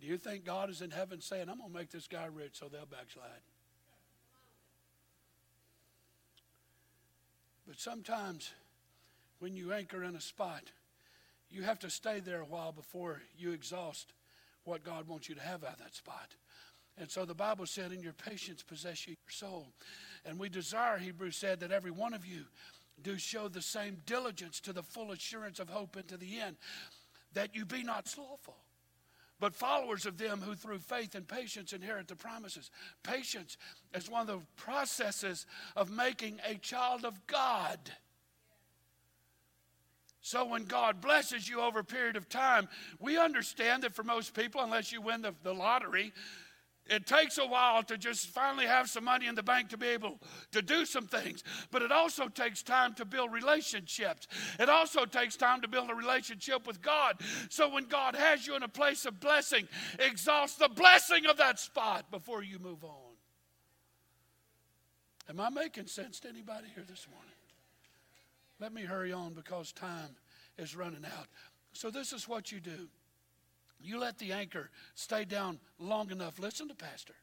[0.00, 2.60] Do you think God is in heaven saying, I'm going to make this guy rich
[2.60, 3.42] so they'll backslide?
[7.66, 8.52] But sometimes
[9.38, 10.62] when you anchor in a spot,
[11.50, 14.12] you have to stay there a while before you exhaust
[14.64, 16.34] what God wants you to have out of that spot.
[16.98, 19.68] And so the Bible said, In your patience possess you your soul.
[20.24, 22.44] And we desire, Hebrews said, that every one of you
[23.02, 26.56] do show the same diligence to the full assurance of hope and to the end,
[27.34, 28.56] that you be not slothful,
[29.38, 32.70] but followers of them who through faith and patience inherit the promises.
[33.02, 33.56] Patience
[33.94, 37.78] is one of the processes of making a child of God.
[40.20, 42.68] So when God blesses you over a period of time,
[42.98, 46.12] we understand that for most people, unless you win the, the lottery,
[46.88, 49.88] it takes a while to just finally have some money in the bank to be
[49.88, 50.18] able
[50.52, 51.42] to do some things.
[51.70, 54.28] But it also takes time to build relationships.
[54.58, 57.20] It also takes time to build a relationship with God.
[57.48, 59.68] So when God has you in a place of blessing,
[59.98, 63.16] exhaust the blessing of that spot before you move on.
[65.28, 67.30] Am I making sense to anybody here this morning?
[68.60, 70.16] Let me hurry on because time
[70.56, 71.26] is running out.
[71.72, 72.88] So, this is what you do
[73.86, 76.38] you let the anchor stay down long enough.
[76.38, 77.14] Listen to Pastor.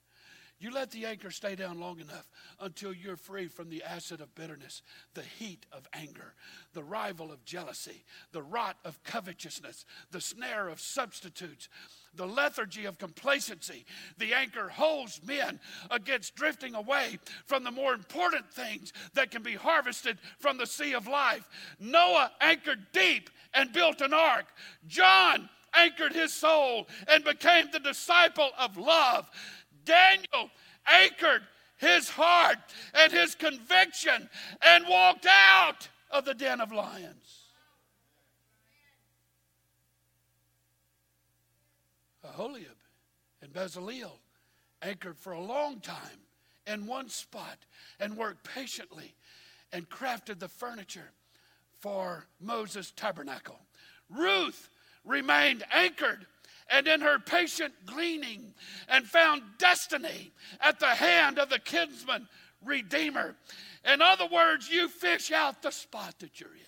[0.60, 4.34] You let the anchor stay down long enough until you're free from the acid of
[4.34, 4.82] bitterness,
[5.14, 6.36] the heat of anger,
[6.72, 11.68] the rival of jealousy, the rot of covetousness, the snare of substitutes,
[12.16, 13.86] the lethargy of complacency.
[14.18, 15.60] The anchor holds men
[15.92, 20.94] against drifting away from the more important things that can be harvested from the sea
[20.94, 21.50] of life.
[21.78, 24.46] Noah anchored deep and built an ark.
[24.88, 29.30] John anchored his soul and became the disciple of love.
[29.86, 30.50] Daniel
[30.88, 31.44] anchored
[31.78, 32.58] his heart
[32.94, 34.30] and his conviction
[34.62, 37.44] and walked out of the den of lions.
[42.24, 42.78] Aholiab
[43.42, 44.20] and Bezaleel
[44.82, 46.20] anchored for a long time
[46.66, 47.58] in one spot
[48.00, 49.14] and worked patiently
[49.72, 51.12] and crafted the furniture
[51.80, 53.60] for Moses' tabernacle.
[54.10, 54.70] Ruth
[55.06, 56.26] remained anchored
[56.70, 58.54] and in her patient gleaning
[58.88, 60.32] and found destiny
[60.62, 62.28] at the hand of the kinsman
[62.64, 63.36] redeemer.
[63.92, 66.64] In other words, you fish out the spot that you're in.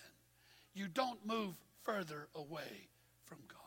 [0.74, 2.90] You don't move further away
[3.24, 3.60] from God.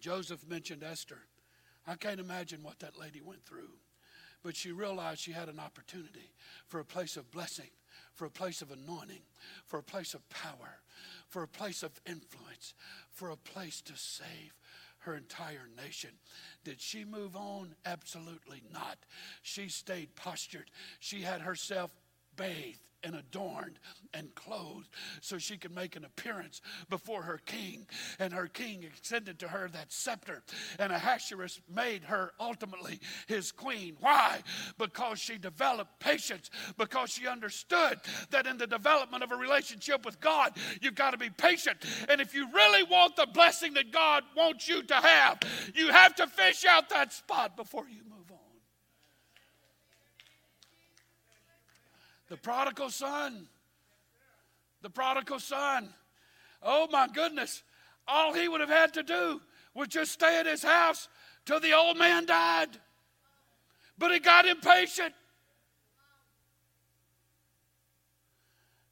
[0.00, 1.18] Joseph mentioned Esther.
[1.86, 3.70] I can't imagine what that lady went through.
[4.42, 6.30] But she realized she had an opportunity
[6.68, 7.70] for a place of blessing,
[8.14, 9.22] for a place of anointing,
[9.66, 10.78] for a place of power,
[11.36, 12.72] for a place of influence,
[13.10, 14.54] for a place to save
[15.00, 16.08] her entire nation.
[16.64, 17.74] Did she move on?
[17.84, 18.96] Absolutely not.
[19.42, 20.70] She stayed postured.
[20.98, 21.90] She had herself
[22.36, 23.78] bathed and adorned
[24.14, 24.88] and clothed
[25.20, 26.60] so she could make an appearance
[26.90, 27.86] before her king.
[28.18, 30.42] And her king extended to her that scepter.
[30.78, 33.96] And Ahasuerus made her ultimately his queen.
[34.00, 34.40] Why?
[34.76, 40.20] Because she developed patience, because she understood that in the development of a relationship with
[40.20, 41.78] God, you've got to be patient.
[42.08, 45.38] And if you really want the blessing that God wants you to have,
[45.74, 48.15] you have to fish out that spot before you move.
[52.28, 53.46] The prodigal son.
[54.82, 55.88] The prodigal son.
[56.62, 57.62] Oh my goodness.
[58.08, 59.40] All he would have had to do
[59.74, 61.08] was just stay at his house
[61.44, 62.68] till the old man died.
[63.98, 65.14] But he got impatient.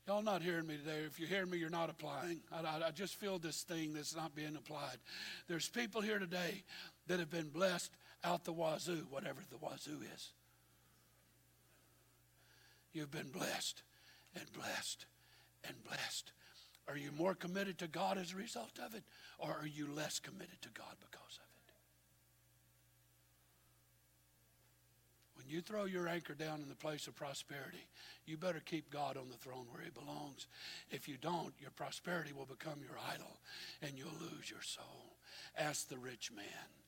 [0.06, 0.98] Y'all not hearing me today.
[1.06, 2.40] If you're hearing me, you're not applying.
[2.52, 4.98] I, I, I, just feel this thing that's not being applied.
[5.48, 6.62] There's people here today
[7.06, 7.90] that have been blessed
[8.22, 10.32] out the wazoo, whatever the wazoo is.
[12.94, 13.82] You've been blessed
[14.34, 15.06] and blessed
[15.66, 16.32] and blessed.
[16.86, 19.02] Are you more committed to God as a result of it,
[19.38, 21.54] or are you less committed to God because of it?
[25.34, 27.88] When you throw your anchor down in the place of prosperity,
[28.26, 30.46] you better keep God on the throne where he belongs.
[30.90, 33.40] If you don't, your prosperity will become your idol
[33.82, 35.16] and you'll lose your soul.
[35.58, 36.83] Ask the rich man.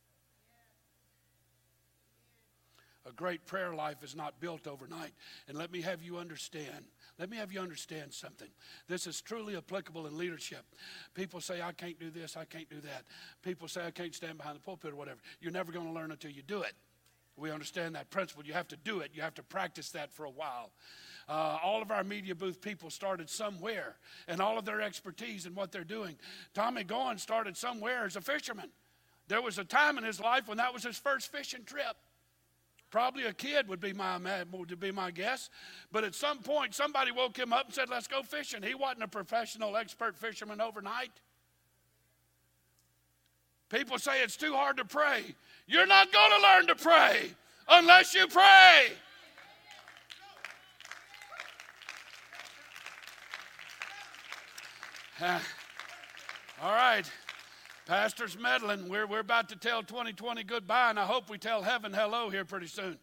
[3.09, 5.13] A great prayer life is not built overnight.
[5.49, 6.87] And let me have you understand.
[7.19, 8.49] Let me have you understand something.
[8.89, 10.65] This is truly applicable in leadership.
[11.15, 13.05] People say, I can't do this, I can't do that.
[13.43, 15.21] People say, I can't stand behind the pulpit or whatever.
[15.41, 16.73] You're never going to learn until you do it.
[17.37, 18.45] We understand that principle.
[18.45, 20.71] You have to do it, you have to practice that for a while.
[21.29, 23.97] Uh, all of our media booth people started somewhere,
[24.29, 26.17] and all of their expertise in what they're doing.
[26.55, 28.71] Tommy Gowan started somewhere as a fisherman.
[29.29, 31.97] There was a time in his life when that was his first fishing trip.
[32.91, 34.18] Probably a kid would be my
[34.53, 35.51] would be my guess.
[35.91, 39.03] But at some point, somebody woke him up and said, "Let's go fishing." He wasn't
[39.03, 41.11] a professional expert fisherman overnight.
[43.68, 45.34] People say it's too hard to pray.
[45.66, 47.30] You're not going to learn to pray
[47.68, 48.93] unless you pray.
[56.62, 57.11] all right.
[57.87, 58.89] Pastor's meddling.
[58.89, 62.45] We're, we're about to tell 2020 goodbye, and I hope we tell heaven hello here
[62.45, 62.99] pretty soon.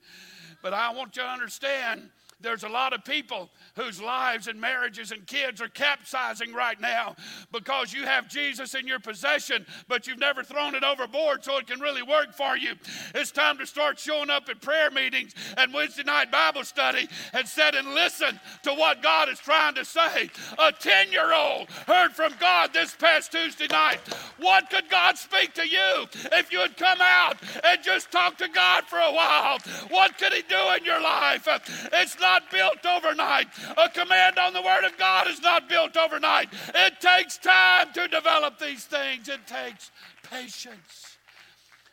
[0.61, 2.09] But I want you to understand
[2.43, 7.15] there's a lot of people whose lives and marriages and kids are capsizing right now
[7.51, 11.67] because you have Jesus in your possession, but you've never thrown it overboard so it
[11.67, 12.73] can really work for you.
[13.15, 17.47] It's time to start showing up at prayer meetings and Wednesday night Bible study and
[17.47, 20.29] sit and listen to what God is trying to say.
[20.59, 24.01] A 10 year old heard from God this past Tuesday night.
[24.37, 28.49] What could God speak to you if you had come out and just talked to
[28.49, 29.59] God for a while?
[29.89, 31.47] What could He do in your life?
[31.93, 33.47] It's not built overnight.
[33.77, 36.49] A command on the Word of God is not built overnight.
[36.73, 39.91] It takes time to develop these things, it takes
[40.29, 41.17] patience.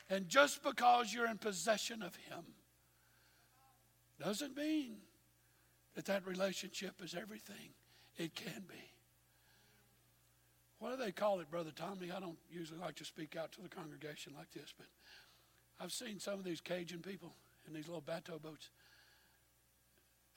[0.09, 2.45] And just because you're in possession of Him
[4.19, 4.97] doesn't mean
[5.95, 7.75] that that relationship is everything.
[8.17, 8.91] It can be.
[10.79, 12.11] What do they call it, Brother Tommy?
[12.11, 14.87] I don't usually like to speak out to the congregation like this, but
[15.79, 17.35] I've seen some of these Cajun people
[17.67, 18.71] in these little bateau boats.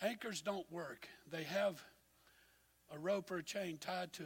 [0.04, 1.08] Anchors don't work.
[1.32, 1.82] They have
[2.94, 4.24] a rope or a chain tied to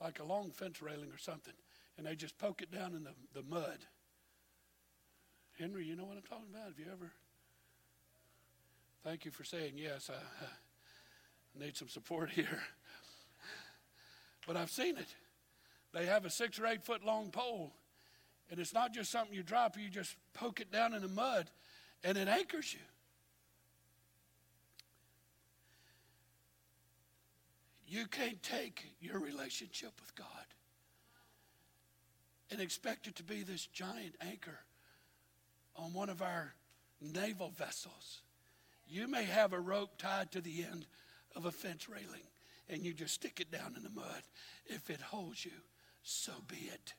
[0.00, 1.52] like a long fence railing or something,
[1.96, 3.78] and they just poke it down in the, the mud.
[5.58, 6.68] Henry, you know what I'm talking about?
[6.68, 7.10] Have you ever?
[9.04, 10.08] Thank you for saying yes.
[10.08, 12.62] I, I need some support here.
[14.46, 15.08] But I've seen it.
[15.92, 17.72] They have a six or eight foot long pole,
[18.50, 21.50] and it's not just something you drop, you just poke it down in the mud,
[22.02, 22.80] and it anchors you.
[27.88, 30.26] You can't take your relationship with God
[32.50, 34.58] and expect it to be this giant anchor
[35.74, 36.52] on one of our
[37.00, 38.20] naval vessels.
[38.86, 40.84] You may have a rope tied to the end
[41.34, 42.26] of a fence railing
[42.68, 44.22] and you just stick it down in the mud.
[44.66, 45.52] If it holds you,
[46.02, 46.92] so be it.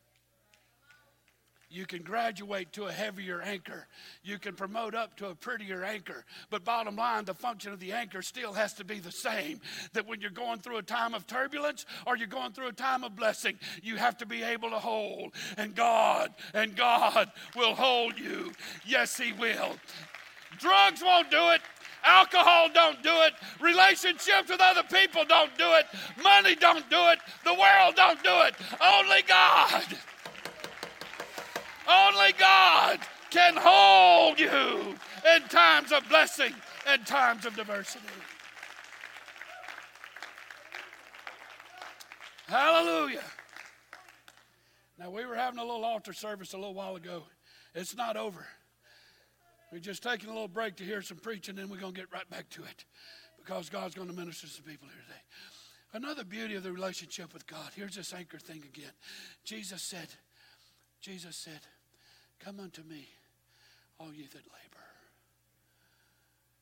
[1.72, 3.88] You can graduate to a heavier anchor.
[4.24, 6.26] You can promote up to a prettier anchor.
[6.50, 9.62] But bottom line, the function of the anchor still has to be the same.
[9.94, 13.04] That when you're going through a time of turbulence or you're going through a time
[13.04, 15.34] of blessing, you have to be able to hold.
[15.58, 18.52] And God, and God will hold you.
[18.84, 19.76] Yes, He will.
[20.58, 21.62] Drugs won't do it.
[22.04, 23.34] Alcohol don't do it.
[23.60, 25.86] Relationships with other people don't do it.
[26.24, 27.20] Money don't do it.
[27.44, 28.56] The world don't do it.
[28.82, 29.84] Only God.
[31.90, 33.00] Only God
[33.32, 34.96] can hold you
[35.36, 36.54] in times of blessing
[36.88, 38.06] and times of diversity.
[42.48, 43.24] Hallelujah.
[44.98, 47.24] Now, we were having a little altar service a little while ago.
[47.74, 48.46] It's not over.
[49.72, 52.12] We're just taking a little break to hear some preaching, and we're going to get
[52.12, 52.86] right back to it
[53.38, 55.22] because God's going to minister to some people here today.
[55.94, 57.72] Another beauty of the relationship with God.
[57.76, 58.92] Here's this anchor thing again.
[59.44, 60.08] Jesus said,
[61.02, 61.62] Jesus said,
[62.44, 63.08] Come unto me,
[64.00, 64.86] all ye that labor.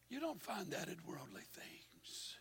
[0.10, 2.36] You don't find that in worldly things.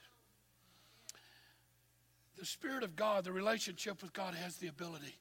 [2.38, 5.16] The Spirit of God, the relationship with God, has the ability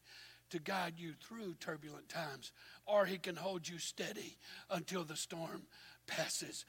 [0.49, 2.51] to guide you through turbulent times,
[2.85, 4.37] or He can hold you steady
[4.69, 5.63] until the storm
[6.07, 6.65] passes.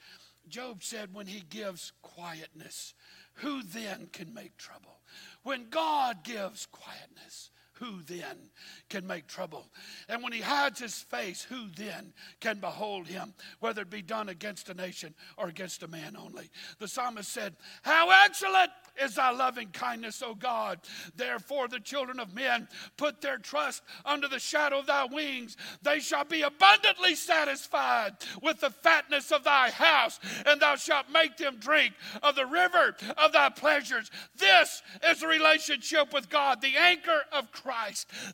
[0.49, 2.93] Job said, When He gives quietness,
[3.35, 4.99] who then can make trouble?
[5.43, 8.37] When God gives quietness, who then
[8.89, 9.67] can make trouble?
[10.09, 14.29] And when he hides his face, who then can behold him, whether it be done
[14.29, 16.49] against a nation or against a man only?
[16.79, 18.71] The psalmist said, How excellent
[19.01, 20.79] is thy loving kindness, O God.
[21.15, 22.67] Therefore, the children of men
[22.97, 25.57] put their trust under the shadow of thy wings.
[25.81, 31.37] They shall be abundantly satisfied with the fatness of thy house, and thou shalt make
[31.37, 31.93] them drink
[32.23, 34.09] of the river of thy pleasures.
[34.37, 37.66] This is a relationship with God, the anchor of Christ,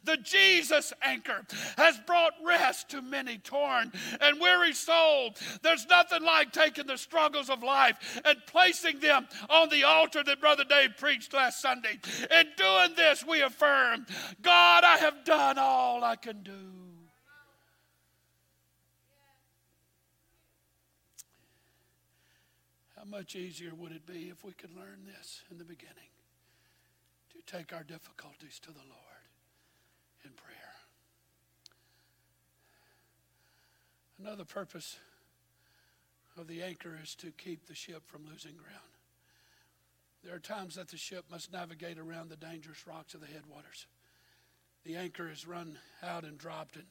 [0.04, 1.46] the Jesus anchor,
[1.78, 3.92] has brought rest to many torn
[4.22, 5.34] and weary souls.
[5.62, 10.40] There's nothing like taking the struggles of life and placing them on the altar that
[10.40, 12.00] Brother Dave preached last Sunday.
[12.32, 14.06] In doing this, we affirm
[14.42, 16.52] God, I have done all I can do.
[23.04, 26.10] How much easier would it be if we could learn this in the beginning?
[27.32, 29.28] To take our difficulties to the Lord
[30.24, 30.74] in prayer.
[34.24, 35.00] Another purpose
[36.38, 38.94] of the anchor is to keep the ship from losing ground.
[40.24, 43.86] There are times that the ship must navigate around the dangerous rocks of the headwaters.
[44.86, 46.86] The anchor is run out and dropped, and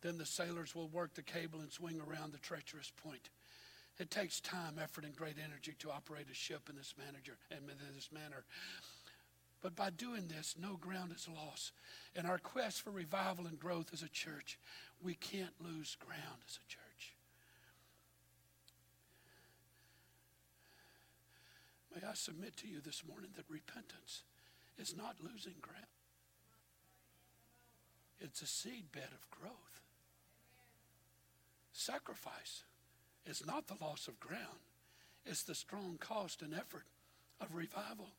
[0.00, 3.28] then the sailors will work the cable and swing around the treacherous point.
[4.00, 7.68] It takes time, effort, and great energy to operate a ship in this manager in
[7.94, 8.42] this manner.
[9.62, 11.70] But by doing this, no ground is lost.
[12.16, 14.58] In our quest for revival and growth as a church,
[15.02, 17.14] we can't lose ground as a church.
[21.94, 24.22] May I submit to you this morning that repentance
[24.78, 25.86] is not losing ground.
[28.20, 29.80] It's a seed bed of growth.
[31.72, 32.62] Sacrifice
[33.26, 34.62] is not the loss of ground,
[35.26, 36.84] it's the strong cost and effort
[37.40, 38.10] of revival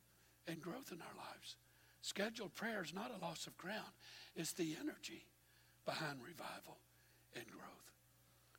[0.47, 1.55] and growth in our lives.
[2.01, 3.91] Scheduled prayer is not a loss of ground,
[4.35, 5.26] it's the energy
[5.85, 6.77] behind revival
[7.35, 7.91] and growth.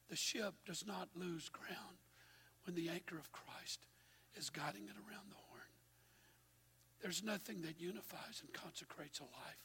[0.08, 1.98] The ship does not lose ground
[2.64, 3.86] when the anchor of Christ
[4.36, 5.70] is guiding it around the horn.
[7.02, 9.64] There's nothing that unifies and consecrates a life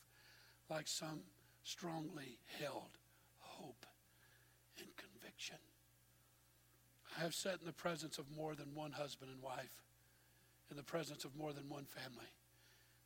[0.69, 1.21] like some
[1.63, 2.97] strongly held
[3.39, 3.85] hope
[4.77, 5.57] and conviction.
[7.17, 9.83] I have sat in the presence of more than one husband and wife,
[10.69, 12.29] in the presence of more than one family,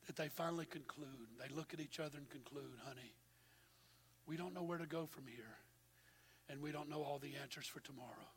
[0.07, 3.13] that they finally conclude, they look at each other and conclude, honey,
[4.27, 5.57] we don't know where to go from here,
[6.49, 8.31] and we don't know all the answers for tomorrow,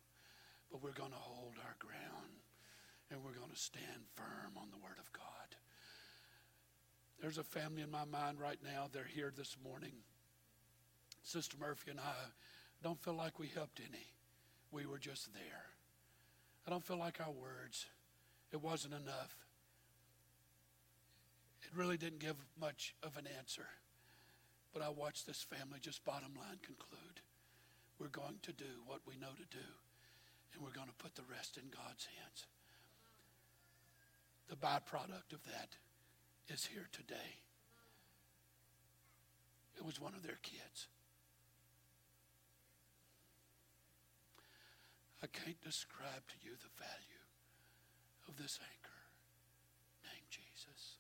[0.70, 2.42] but we're going to hold our ground,
[3.10, 5.22] and we're going to stand firm on the Word of God.
[7.20, 8.88] There's a family in my mind right now.
[8.92, 9.92] They're here this morning.
[11.22, 12.14] Sister Murphy and I
[12.82, 14.06] don't feel like we helped any.
[14.70, 15.64] We were just there.
[16.66, 17.86] I don't feel like our words,
[18.52, 19.34] it wasn't enough.
[21.62, 23.66] It really didn't give much of an answer.
[24.76, 27.24] But I watched this family just bottom line conclude
[27.98, 29.68] we're going to do what we know to do,
[30.52, 32.44] and we're going to put the rest in God's hands.
[34.50, 35.80] The byproduct of that
[36.52, 37.40] is here today.
[39.78, 40.88] It was one of their kids.
[45.22, 47.24] I can't describe to you the value
[48.28, 49.08] of this anchor
[50.04, 50.96] named Jesus.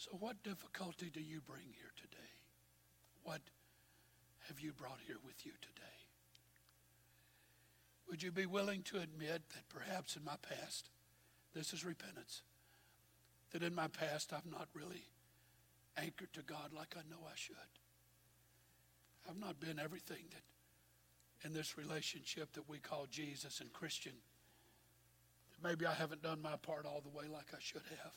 [0.00, 2.30] So, what difficulty do you bring here today?
[3.22, 3.42] What
[4.48, 5.98] have you brought here with you today?
[8.08, 10.88] Would you be willing to admit that perhaps in my past,
[11.52, 12.40] this is repentance,
[13.50, 15.04] that in my past I've not really
[15.98, 17.56] anchored to God like I know I should?
[19.28, 24.14] I've not been everything that in this relationship that we call Jesus and Christian.
[25.62, 28.12] Maybe I haven't done my part all the way like I should have.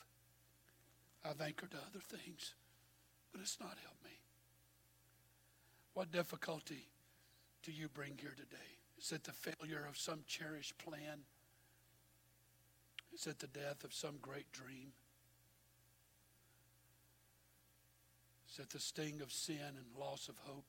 [1.25, 2.53] I've anchored to other things,
[3.31, 4.19] but it's not helped me.
[5.93, 6.87] What difficulty
[7.63, 8.57] do you bring here today?
[8.99, 11.21] Is it the failure of some cherished plan?
[13.13, 14.91] Is it the death of some great dream?
[18.51, 20.65] Is it the sting of sin and loss of hope?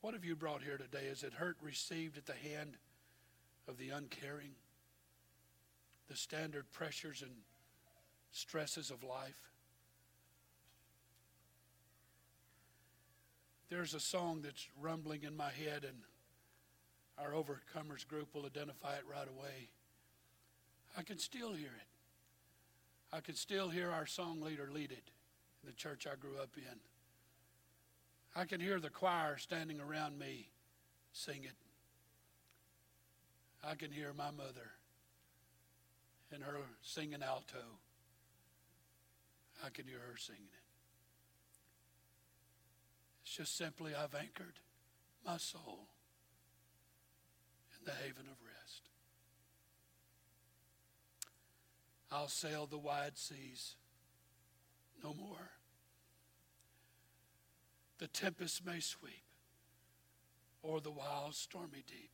[0.00, 1.06] What have you brought here today?
[1.10, 2.76] Is it hurt received at the hand
[3.68, 4.52] of the uncaring?
[6.08, 7.32] The standard pressures and
[8.34, 9.50] stresses of life?
[13.70, 15.98] There's a song that's rumbling in my head, and
[17.18, 19.70] our overcomers group will identify it right away.
[20.98, 23.16] I can still hear it.
[23.16, 25.10] I can still hear our song leader lead it
[25.62, 26.78] in the church I grew up in.
[28.36, 30.48] I can hear the choir standing around me
[31.12, 31.56] sing it.
[33.64, 34.72] I can hear my mother
[36.32, 37.62] and her singing alto.
[39.64, 40.64] I can hear her singing it.
[43.22, 44.60] It's just simply, I've anchored
[45.24, 45.88] my soul
[47.78, 48.90] in the haven of rest.
[52.12, 53.76] I'll sail the wide seas
[55.02, 55.50] no more.
[57.98, 59.24] The tempest may sweep
[60.62, 62.10] or the wild stormy deep,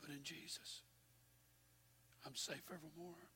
[0.00, 0.82] but in Jesus,
[2.24, 3.31] I'm safe evermore.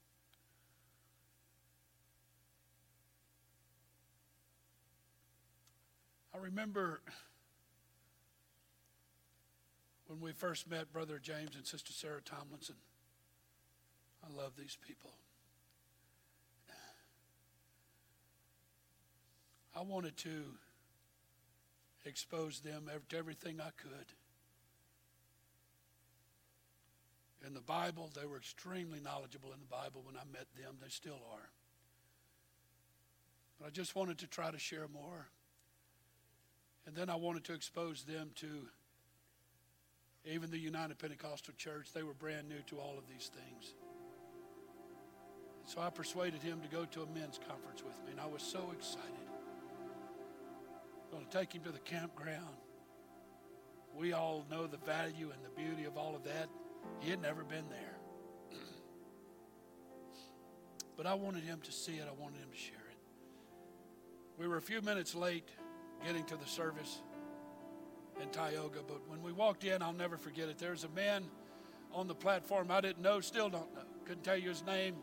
[6.37, 7.01] I remember
[10.07, 12.75] when we first met Brother James and Sister Sarah Tomlinson.
[14.23, 15.13] I love these people.
[19.75, 20.45] I wanted to
[22.05, 24.13] expose them to everything I could.
[27.47, 30.77] In the Bible, they were extremely knowledgeable in the Bible when I met them.
[30.83, 31.49] They still are.
[33.59, 35.29] But I just wanted to try to share more.
[36.87, 38.47] And then I wanted to expose them to
[40.25, 41.89] even the United Pentecostal Church.
[41.93, 43.75] They were brand new to all of these things.
[45.67, 48.43] So I persuaded him to go to a men's conference with me, and I was
[48.43, 49.11] so excited.
[51.05, 52.57] I'm going to take him to the campground.
[53.97, 56.49] We all know the value and the beauty of all of that.
[57.01, 58.59] He had never been there.
[60.97, 62.99] but I wanted him to see it, I wanted him to share it.
[64.39, 65.49] We were a few minutes late
[66.05, 67.03] getting to the service
[68.21, 68.81] in Tioga.
[68.87, 70.59] But when we walked in, I'll never forget it.
[70.59, 71.25] There's a man
[71.93, 73.83] on the platform I didn't know, still don't know.
[74.05, 74.97] Couldn't tell you his name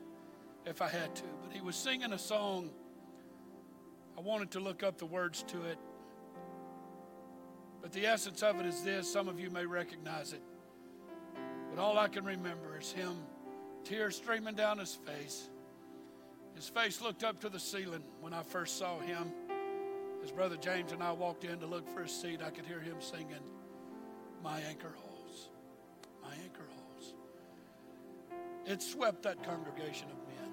[0.65, 1.23] if I had to.
[1.43, 2.69] But he was singing a song.
[4.17, 5.77] I wanted to look up the words to it.
[7.81, 10.41] But the essence of it is this some of you may recognize it.
[11.69, 13.17] But all I can remember is him,
[13.83, 15.49] tears streaming down his face.
[16.55, 19.31] His face looked up to the ceiling when I first saw him.
[20.23, 22.79] As Brother James and I walked in to look for a seat, I could hear
[22.79, 23.43] him singing,
[24.41, 25.49] My anchor holds,
[26.21, 27.13] my anchor holds.
[28.65, 30.51] It swept that congregation of men.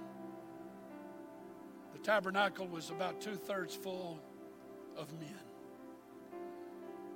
[1.92, 4.18] The tabernacle was about two thirds full
[4.96, 5.38] of men.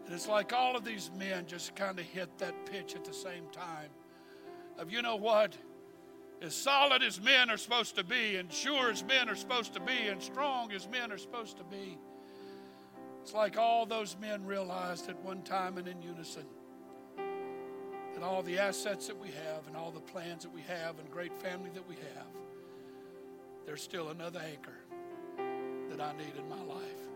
[0.05, 3.14] And it's like all of these men just kind of hit that pitch at the
[3.14, 3.90] same time
[4.78, 5.56] of, you know what?
[6.40, 9.81] As solid as men are supposed to be, and sure as men are supposed to
[9.81, 11.98] be, and strong as men are supposed to be,
[13.24, 16.44] it's like all those men realized at one time and in unison
[18.12, 21.10] that all the assets that we have and all the plans that we have and
[21.10, 22.26] great family that we have,
[23.64, 24.76] there's still another anchor
[25.88, 27.09] that I need in my life.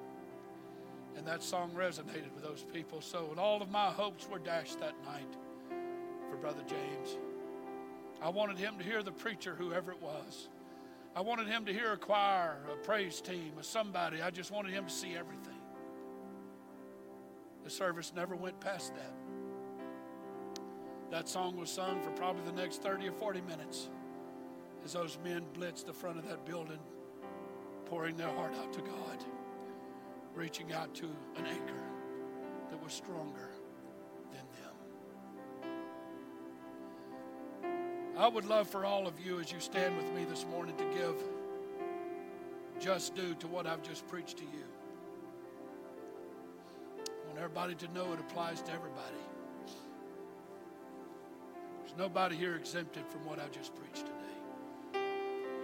[1.14, 3.02] And that song resonated with those people.
[3.02, 5.36] So, and all of my hopes were dashed that night
[6.30, 7.18] for Brother James.
[8.22, 10.48] I wanted him to hear the preacher, whoever it was.
[11.14, 14.22] I wanted him to hear a choir, a praise team, a somebody.
[14.22, 15.47] I just wanted him to see everything.
[17.68, 19.12] The service never went past that.
[21.10, 23.90] That song was sung for probably the next 30 or 40 minutes
[24.86, 26.78] as those men blitzed the front of that building,
[27.84, 29.22] pouring their heart out to God,
[30.34, 31.82] reaching out to an anchor
[32.70, 33.50] that was stronger
[34.32, 34.46] than
[37.62, 37.74] them.
[38.16, 40.84] I would love for all of you, as you stand with me this morning, to
[40.84, 41.22] give
[42.80, 44.64] just due to what I've just preached to you
[47.38, 49.22] everybody to know it applies to everybody.
[51.80, 55.04] There's nobody here exempted from what I just preached today.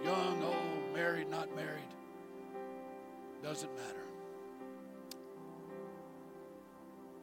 [0.03, 1.83] Young, old, married, not married,
[3.43, 4.05] doesn't matter.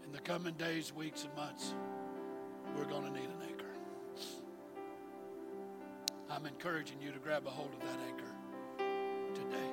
[0.04, 1.74] In the coming days, weeks, and months,
[2.76, 3.64] we're going to need an anchor.
[6.30, 9.70] I'm encouraging you to grab a hold of that anchor today.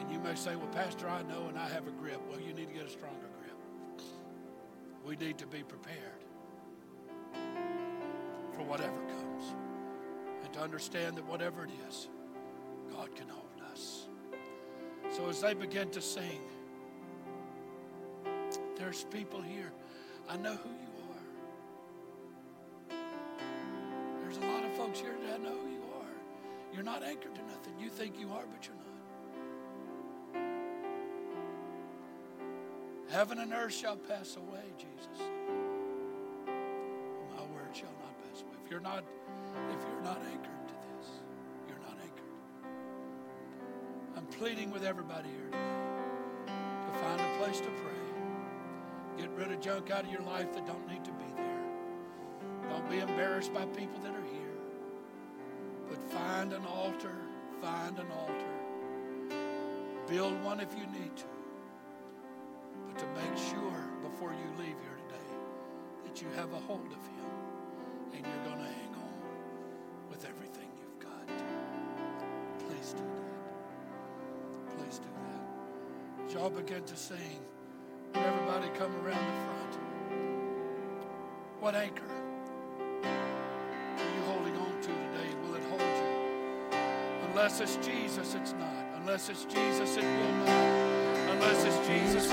[0.00, 2.20] And you may say, Well, Pastor, I know and I have a grip.
[2.30, 3.33] Well, you need to get a stronger grip
[5.04, 6.24] we need to be prepared
[8.54, 9.54] for whatever comes
[10.42, 12.08] and to understand that whatever it is,
[12.92, 14.08] God can hold us.
[15.10, 16.40] So as they begin to sing,
[18.76, 19.72] there's people here.
[20.28, 22.96] I know who you are.
[24.22, 26.14] There's a lot of folks here that know who you are.
[26.72, 27.78] You're not anchored to nothing.
[27.78, 28.93] You think you are, but you're not.
[33.14, 35.22] Heaven and earth shall pass away, Jesus.
[37.30, 38.56] My word shall not pass away.
[38.64, 39.04] If you're not,
[39.70, 41.10] if you're not anchored to this,
[41.68, 42.34] you're not anchored.
[44.16, 45.62] I'm pleading with everybody here today
[46.48, 48.02] to find a place to pray.
[49.16, 51.62] Get rid of junk out of your life that don't need to be there.
[52.68, 54.58] Don't be embarrassed by people that are here.
[55.88, 57.14] But find an altar,
[57.62, 59.36] find an altar.
[60.08, 61.26] Build one if you need to.
[62.98, 65.30] To make sure before you leave here today
[66.04, 67.26] that you have a hold of Him
[68.14, 71.26] and you're going to hang on with everything you've got.
[72.60, 74.78] Please do that.
[74.78, 76.26] Please do that.
[76.26, 77.40] As y'all begin to sing,
[78.14, 79.78] everybody come around the front?
[81.60, 82.02] What anchor
[83.02, 85.34] are you holding on to today?
[85.42, 86.78] Will it hold you?
[87.30, 88.86] Unless it's Jesus, it's not.
[89.00, 90.83] Unless it's Jesus, it will not.
[91.34, 92.28] Unless it's Jesus,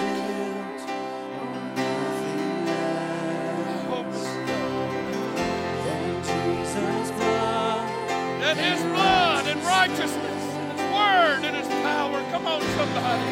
[8.42, 12.22] that His blood and righteousness, and His word and His power.
[12.30, 13.32] Come on, somebody.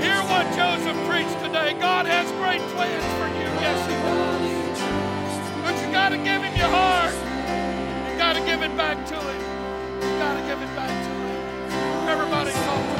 [0.00, 1.74] Hear what Joseph preached today.
[1.78, 3.48] God has great plans for you.
[3.60, 4.80] Yes, He does.
[5.62, 7.12] But you got to give Him your heart.
[8.10, 9.40] You got to give it back to Him.
[10.00, 11.15] You got to give it back to Him.
[12.16, 12.96] Everybody talk.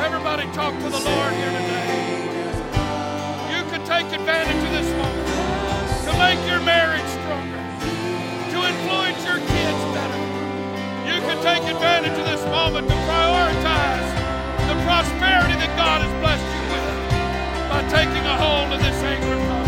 [0.00, 2.16] Everybody talk to the Lord here today.
[3.52, 5.28] You can take advantage of this moment
[6.06, 7.60] to make your marriage stronger,
[8.52, 10.20] to influence your kids better.
[11.04, 14.08] You can take advantage of this moment to prioritize
[14.68, 16.86] the prosperity that God has blessed you with
[17.68, 19.65] by taking a hold of this anchor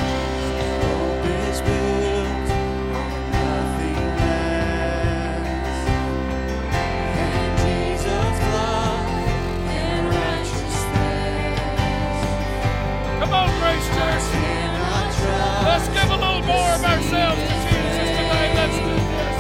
[16.49, 18.49] more of ourselves to Jesus today.
[18.57, 19.37] Let's do this.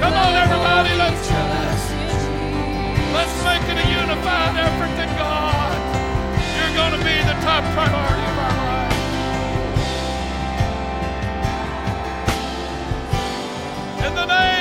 [0.00, 1.82] Come on, everybody, let's do this.
[3.12, 5.76] Let's make it a unified effort to God.
[6.56, 8.96] You're going to be the top priority of our lives.
[14.06, 14.53] In the name